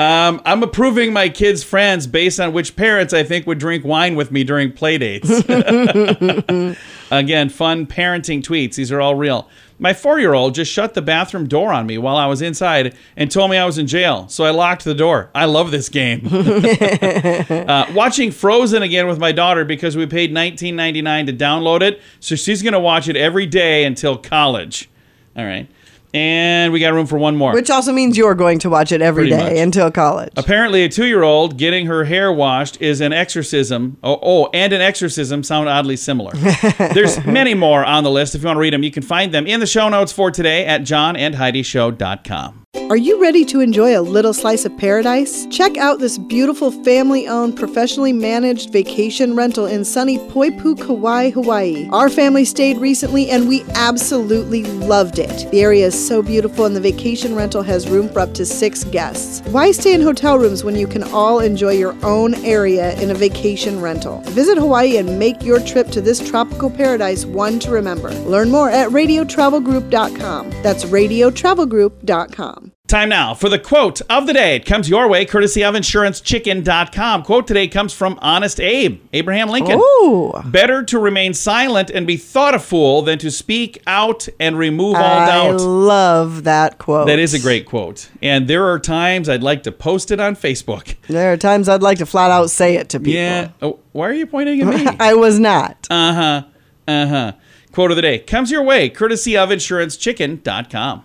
um, 0.00 0.42
I'm 0.44 0.64
approving 0.64 1.12
my 1.12 1.28
kids' 1.28 1.62
friends 1.62 2.08
based 2.08 2.40
on 2.40 2.52
which 2.52 2.74
parents 2.74 3.14
I 3.14 3.22
think 3.22 3.46
would 3.46 3.58
drink 3.58 3.84
wine 3.84 4.16
with 4.16 4.32
me 4.32 4.42
during 4.42 4.72
play 4.72 4.98
dates. 4.98 5.30
Again, 7.12 7.50
fun 7.50 7.86
parenting 7.86 8.42
tweets. 8.42 8.76
These 8.76 8.90
are 8.90 9.00
all 9.00 9.14
real. 9.14 9.46
My 9.78 9.92
four 9.92 10.18
year 10.18 10.32
old 10.32 10.54
just 10.54 10.72
shut 10.72 10.94
the 10.94 11.02
bathroom 11.02 11.46
door 11.46 11.70
on 11.70 11.86
me 11.86 11.98
while 11.98 12.16
I 12.16 12.24
was 12.24 12.40
inside 12.40 12.96
and 13.16 13.30
told 13.30 13.50
me 13.50 13.58
I 13.58 13.66
was 13.66 13.76
in 13.76 13.86
jail. 13.86 14.28
So 14.28 14.44
I 14.44 14.50
locked 14.50 14.84
the 14.84 14.94
door. 14.94 15.28
I 15.34 15.44
love 15.44 15.70
this 15.70 15.90
game. 15.90 16.26
uh, 16.32 17.92
watching 17.94 18.30
Frozen 18.30 18.82
again 18.82 19.06
with 19.06 19.18
my 19.18 19.30
daughter 19.30 19.66
because 19.66 19.94
we 19.94 20.06
paid 20.06 20.32
$19.99 20.32 21.26
to 21.26 21.32
download 21.34 21.82
it. 21.82 22.00
So 22.20 22.34
she's 22.34 22.62
going 22.62 22.72
to 22.72 22.80
watch 22.80 23.08
it 23.08 23.16
every 23.16 23.44
day 23.44 23.84
until 23.84 24.16
college. 24.16 24.88
All 25.36 25.44
right. 25.44 25.68
And 26.14 26.72
we 26.72 26.80
got 26.80 26.92
room 26.92 27.06
for 27.06 27.18
one 27.18 27.36
more. 27.36 27.52
Which 27.54 27.70
also 27.70 27.92
means 27.92 28.16
you're 28.16 28.34
going 28.34 28.58
to 28.60 28.70
watch 28.70 28.92
it 28.92 29.00
every 29.00 29.28
Pretty 29.30 29.36
day 29.42 29.50
much. 29.54 29.62
until 29.62 29.90
college. 29.90 30.32
Apparently, 30.36 30.84
a 30.84 30.88
two 30.88 31.06
year 31.06 31.22
old 31.22 31.56
getting 31.56 31.86
her 31.86 32.04
hair 32.04 32.32
washed 32.32 32.80
is 32.82 33.00
an 33.00 33.12
exorcism. 33.12 33.96
Oh, 34.02 34.18
oh, 34.22 34.50
and 34.52 34.72
an 34.72 34.80
exorcism 34.82 35.42
sound 35.42 35.68
oddly 35.68 35.96
similar. 35.96 36.32
There's 36.94 37.24
many 37.24 37.54
more 37.54 37.84
on 37.84 38.04
the 38.04 38.10
list. 38.10 38.34
If 38.34 38.42
you 38.42 38.46
want 38.46 38.56
to 38.56 38.60
read 38.60 38.74
them, 38.74 38.82
you 38.82 38.90
can 38.90 39.02
find 39.02 39.32
them 39.32 39.46
in 39.46 39.60
the 39.60 39.66
show 39.66 39.88
notes 39.88 40.12
for 40.12 40.30
today 40.30 40.66
at 40.66 40.82
johnandheidishow.com. 40.82 42.61
Are 42.92 42.96
you 42.98 43.20
ready 43.20 43.44
to 43.46 43.60
enjoy 43.60 43.98
a 43.98 44.02
little 44.02 44.34
slice 44.34 44.66
of 44.66 44.76
paradise? 44.76 45.46
Check 45.46 45.78
out 45.78 45.98
this 45.98 46.18
beautiful 46.18 46.70
family 46.70 47.26
owned, 47.26 47.56
professionally 47.56 48.12
managed 48.12 48.70
vacation 48.70 49.34
rental 49.34 49.64
in 49.64 49.82
sunny 49.82 50.18
Poipu, 50.18 50.78
Kauai, 50.78 51.30
Hawaii. 51.30 51.88
Our 51.90 52.10
family 52.10 52.44
stayed 52.44 52.76
recently 52.76 53.30
and 53.30 53.48
we 53.48 53.62
absolutely 53.74 54.64
loved 54.64 55.18
it. 55.18 55.50
The 55.50 55.62
area 55.62 55.86
is 55.86 56.06
so 56.06 56.22
beautiful 56.22 56.66
and 56.66 56.76
the 56.76 56.80
vacation 56.80 57.34
rental 57.34 57.62
has 57.62 57.88
room 57.88 58.10
for 58.10 58.20
up 58.20 58.34
to 58.34 58.44
six 58.44 58.84
guests. 58.84 59.40
Why 59.50 59.70
stay 59.70 59.94
in 59.94 60.02
hotel 60.02 60.38
rooms 60.38 60.62
when 60.62 60.76
you 60.76 60.86
can 60.86 61.02
all 61.02 61.40
enjoy 61.40 61.72
your 61.72 61.96
own 62.04 62.34
area 62.44 62.92
in 63.00 63.10
a 63.10 63.14
vacation 63.14 63.80
rental? 63.80 64.20
Visit 64.26 64.58
Hawaii 64.58 64.98
and 64.98 65.18
make 65.18 65.42
your 65.42 65.60
trip 65.60 65.88
to 65.88 66.00
this 66.02 66.20
tropical 66.20 66.68
paradise 66.68 67.24
one 67.24 67.58
to 67.60 67.70
remember. 67.70 68.10
Learn 68.10 68.50
more 68.50 68.68
at 68.70 68.90
radiotravelgroup.com. 68.90 70.50
That's 70.62 70.84
radiotravelgroup.com. 70.84 72.61
Time 72.92 73.08
now 73.08 73.32
for 73.32 73.48
the 73.48 73.58
quote 73.58 74.02
of 74.10 74.26
the 74.26 74.34
day. 74.34 74.56
It 74.56 74.66
comes 74.66 74.86
your 74.86 75.08
way 75.08 75.24
courtesy 75.24 75.64
of 75.64 75.74
insurancechicken.com. 75.74 77.22
Quote 77.22 77.46
today 77.46 77.66
comes 77.66 77.94
from 77.94 78.18
Honest 78.20 78.60
Abe, 78.60 79.00
Abraham 79.14 79.48
Lincoln. 79.48 79.80
Ooh. 79.80 80.34
Better 80.44 80.82
to 80.84 80.98
remain 80.98 81.32
silent 81.32 81.88
and 81.88 82.06
be 82.06 82.18
thought 82.18 82.54
a 82.54 82.58
fool 82.58 83.00
than 83.00 83.18
to 83.20 83.30
speak 83.30 83.82
out 83.86 84.28
and 84.38 84.58
remove 84.58 84.96
all 84.96 85.20
I 85.20 85.24
doubt. 85.26 85.52
I 85.62 85.64
love 85.64 86.44
that 86.44 86.76
quote. 86.76 87.06
That 87.06 87.18
is 87.18 87.32
a 87.32 87.38
great 87.38 87.64
quote. 87.64 88.10
And 88.20 88.46
there 88.46 88.66
are 88.66 88.78
times 88.78 89.26
I'd 89.26 89.42
like 89.42 89.62
to 89.62 89.72
post 89.72 90.10
it 90.10 90.20
on 90.20 90.36
Facebook. 90.36 90.96
There 91.08 91.32
are 91.32 91.38
times 91.38 91.70
I'd 91.70 91.82
like 91.82 91.96
to 91.96 92.04
flat 92.04 92.30
out 92.30 92.50
say 92.50 92.76
it 92.76 92.90
to 92.90 92.98
people. 92.98 93.14
Yeah. 93.14 93.52
Oh, 93.62 93.78
why 93.92 94.10
are 94.10 94.12
you 94.12 94.26
pointing 94.26 94.60
at 94.60 94.66
me? 94.66 94.86
I 95.00 95.14
was 95.14 95.38
not. 95.38 95.86
Uh 95.88 96.12
huh. 96.12 96.42
Uh 96.86 97.06
huh. 97.06 97.32
Quote 97.72 97.90
of 97.90 97.96
the 97.96 98.02
day 98.02 98.18
comes 98.18 98.50
your 98.50 98.62
way 98.62 98.90
courtesy 98.90 99.34
of 99.34 99.48
insurancechicken.com. 99.48 101.04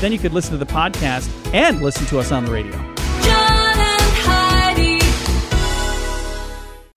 Then 0.00 0.12
you 0.12 0.18
could 0.18 0.32
listen 0.32 0.52
to 0.52 0.64
the 0.64 0.70
podcast 0.70 1.30
and 1.54 1.80
listen 1.82 2.06
to 2.06 2.18
us 2.18 2.32
on 2.32 2.44
the 2.44 2.50
radio. 2.50 2.76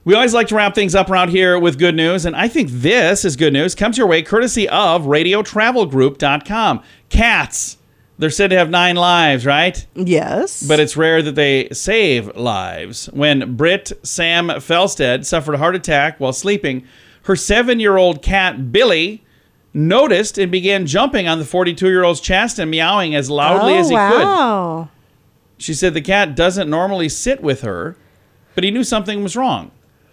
We 0.05 0.15
always 0.15 0.33
like 0.33 0.47
to 0.47 0.55
wrap 0.55 0.75
things 0.75 0.95
up 0.95 1.09
around 1.09 1.29
here 1.29 1.57
with 1.57 1.79
good 1.79 1.95
news, 1.95 2.25
and 2.25 2.35
I 2.35 2.49
think 2.49 2.69
this 2.69 3.23
is 3.23 3.37
good 3.37 3.53
news. 3.53 3.73
Comes 3.73 3.97
your 3.97 4.05
way 4.05 4.21
courtesy 4.21 4.67
of 4.67 5.03
radiotravelgroup.com. 5.03 6.81
Cats. 7.07 7.77
They're 8.17 8.29
said 8.29 8.49
to 8.49 8.57
have 8.57 8.69
nine 8.69 8.97
lives, 8.97 9.45
right? 9.45 9.85
Yes. 9.95 10.61
But 10.67 10.81
it's 10.81 10.97
rare 10.97 11.21
that 11.21 11.35
they 11.35 11.69
save 11.69 12.35
lives. 12.35 13.05
When 13.07 13.55
Britt 13.55 13.93
Sam 14.03 14.47
Felstead 14.49 15.25
suffered 15.25 15.55
a 15.55 15.57
heart 15.57 15.75
attack 15.75 16.19
while 16.19 16.33
sleeping, 16.33 16.85
her 17.23 17.37
seven 17.37 17.79
year 17.79 17.95
old 17.95 18.21
cat, 18.21 18.73
Billy, 18.73 19.22
noticed 19.73 20.37
and 20.37 20.51
began 20.51 20.85
jumping 20.85 21.27
on 21.27 21.39
the 21.39 21.45
42 21.45 21.87
year 21.87 22.03
old's 22.03 22.21
chest 22.21 22.59
and 22.59 22.69
meowing 22.69 23.15
as 23.15 23.29
loudly 23.29 23.73
oh, 23.73 23.79
as 23.79 23.89
he 23.89 23.95
could. 23.95 24.89
She 25.57 25.73
said 25.73 25.93
the 25.93 26.01
cat 26.01 26.35
doesn't 26.35 26.69
normally 26.69 27.09
sit 27.09 27.41
with 27.41 27.61
her, 27.61 27.95
but 28.55 28.63
he 28.63 28.71
knew 28.71 28.83
something 28.83 29.23
was 29.23 29.35
wrong. 29.35 29.71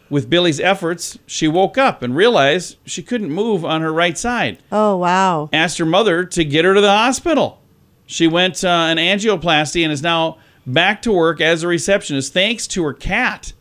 With 0.09 0.29
Billy's 0.29 0.59
efforts, 0.59 1.19
she 1.27 1.47
woke 1.47 1.79
up 1.79 2.03
and 2.03 2.17
realized 2.17 2.79
she 2.85 3.03
couldn't 3.03 3.31
move 3.31 3.65
on 3.65 3.81
her 3.81 3.93
right 3.93 4.19
side. 4.19 4.59
Oh, 4.73 4.97
wow. 4.97 5.49
Asked 5.53 5.79
her 5.79 5.87
mother 5.87 6.25
to 6.25 6.45
get 6.45 6.65
her 6.65 6.75
to 6.75 6.81
the 6.81 6.91
hospital. 6.91 7.61
She 8.07 8.27
went 8.27 8.65
uh, 8.65 8.69
an 8.69 8.97
angioplasty 8.97 9.85
and 9.85 9.93
is 9.93 10.03
now 10.03 10.39
back 10.67 11.01
to 11.03 11.13
work 11.13 11.41
as 11.41 11.63
a 11.63 11.69
receptionist 11.69 12.33
thanks 12.33 12.67
to 12.69 12.83
her 12.85 12.93
cat. 12.93 13.53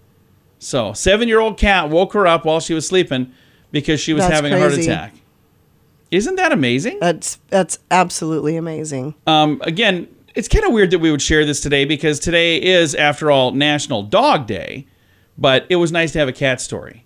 So, 0.58 0.92
seven 0.94 1.28
year 1.28 1.40
old 1.40 1.58
cat 1.58 1.90
woke 1.90 2.14
her 2.14 2.26
up 2.26 2.46
while 2.46 2.60
she 2.60 2.74
was 2.74 2.88
sleeping 2.88 3.32
because 3.72 4.00
she 4.00 4.14
was 4.14 4.24
That's 4.24 4.34
having 4.34 4.52
a 4.52 4.60
heart 4.60 4.74
attack. 4.74 5.14
Isn't 6.12 6.36
that 6.36 6.52
amazing? 6.52 7.00
That's 7.00 7.38
that's 7.50 7.80
absolutely 7.92 8.56
amazing. 8.58 9.16
Um, 9.28 9.62
again, 9.64 10.08
it's 10.36 10.48
kind 10.48 10.66
of 10.66 10.72
weird 10.72 10.92
that 10.92 11.00
we 11.00 11.12
would 11.12 11.22
share 11.22 11.46
this 11.46 11.62
today 11.62 11.86
because 11.86 12.20
today 12.20 12.62
is, 12.62 12.96
after 12.96 13.30
all, 13.30 13.52
National 13.52 14.04
Dog 14.04 14.48
Day, 14.48 14.88
but 15.38 15.66
it 15.70 15.76
was 15.76 15.92
nice 15.92 16.12
to 16.14 16.20
have 16.20 16.28
a 16.28 16.34
cat 16.34 16.62
story. 16.62 17.06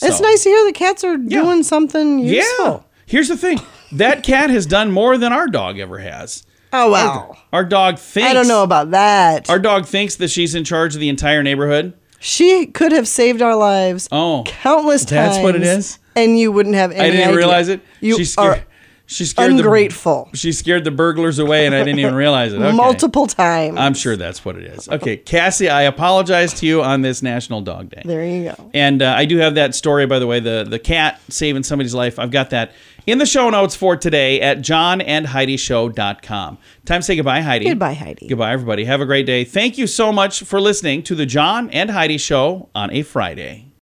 It's 0.00 0.20
nice 0.20 0.42
to 0.42 0.48
hear 0.48 0.64
the 0.66 0.72
cats 0.72 1.04
are 1.04 1.16
doing 1.16 1.62
something 1.62 2.18
useful. 2.18 2.64
Yeah. 2.66 2.80
Here's 3.06 3.28
the 3.28 3.36
thing 3.36 3.60
that 3.92 4.22
cat 4.22 4.50
has 4.50 4.66
done 4.66 4.90
more 4.90 5.18
than 5.18 5.32
our 5.32 5.46
dog 5.46 5.78
ever 5.78 5.98
has. 5.98 6.44
Oh 6.72 6.90
wow. 6.90 7.36
Our 7.52 7.64
dog 7.64 7.98
thinks. 7.98 8.30
I 8.30 8.32
don't 8.32 8.48
know 8.48 8.62
about 8.62 8.92
that. 8.92 9.50
Our 9.50 9.58
dog 9.58 9.86
thinks 9.86 10.16
that 10.16 10.28
she's 10.28 10.54
in 10.54 10.64
charge 10.64 10.94
of 10.94 11.00
the 11.00 11.08
entire 11.10 11.42
neighborhood. 11.42 11.92
She 12.22 12.66
could 12.66 12.92
have 12.92 13.08
saved 13.08 13.42
our 13.42 13.56
lives 13.56 14.08
Oh, 14.12 14.44
countless 14.46 15.04
times. 15.04 15.32
That's 15.34 15.42
what 15.42 15.56
it 15.56 15.62
is? 15.62 15.98
And 16.14 16.38
you 16.38 16.52
wouldn't 16.52 16.76
have 16.76 16.92
any 16.92 17.00
I 17.00 17.10
didn't 17.10 17.24
idea. 17.28 17.36
realize 17.36 17.68
it. 17.68 17.80
You 18.00 18.16
she 18.18 18.24
scared, 18.24 18.58
are 18.58 18.64
she 19.12 19.24
scared 19.24 19.52
ungrateful. 19.52 20.28
The, 20.30 20.36
she 20.36 20.52
scared 20.52 20.84
the 20.84 20.90
burglars 20.90 21.38
away, 21.38 21.66
and 21.66 21.74
I 21.74 21.84
didn't 21.84 22.00
even 22.00 22.14
realize 22.14 22.52
it. 22.52 22.60
Okay. 22.60 22.76
multiple 22.76 23.26
times. 23.26 23.78
I'm 23.78 23.94
sure 23.94 24.16
that's 24.16 24.44
what 24.44 24.56
it 24.56 24.64
is. 24.64 24.88
Okay, 24.88 25.16
Cassie, 25.16 25.68
I 25.68 25.82
apologize 25.82 26.54
to 26.54 26.66
you 26.66 26.82
on 26.82 27.02
this 27.02 27.22
National 27.22 27.60
Dog 27.60 27.90
Day. 27.90 28.02
there 28.04 28.24
you 28.24 28.44
go. 28.44 28.70
And 28.74 29.02
uh, 29.02 29.14
I 29.16 29.24
do 29.24 29.38
have 29.38 29.54
that 29.56 29.74
story, 29.74 30.06
by 30.06 30.18
the 30.18 30.26
way, 30.26 30.40
the 30.40 30.66
the 30.68 30.78
cat 30.78 31.20
saving 31.28 31.62
somebody's 31.62 31.94
life. 31.94 32.18
I've 32.18 32.30
got 32.30 32.50
that 32.50 32.72
in 33.06 33.18
the 33.18 33.26
show 33.26 33.50
notes 33.50 33.74
for 33.74 33.96
today 33.96 34.40
at 34.40 34.58
johnandheidishow.com. 34.58 36.58
Time 36.84 37.00
to 37.00 37.02
say 37.02 37.16
goodbye, 37.16 37.40
Heidi. 37.40 37.66
Goodbye, 37.66 37.94
Heidi. 37.94 38.28
Goodbye, 38.28 38.52
everybody. 38.52 38.84
Have 38.84 39.00
a 39.00 39.06
great 39.06 39.26
day. 39.26 39.44
Thank 39.44 39.78
you 39.78 39.86
so 39.86 40.12
much 40.12 40.44
for 40.44 40.60
listening 40.60 41.02
to 41.04 41.14
the 41.14 41.26
John 41.26 41.70
and 41.70 41.90
Heidi 41.90 42.18
Show 42.18 42.68
on 42.74 42.90
a 42.92 43.02
Friday. 43.02 43.71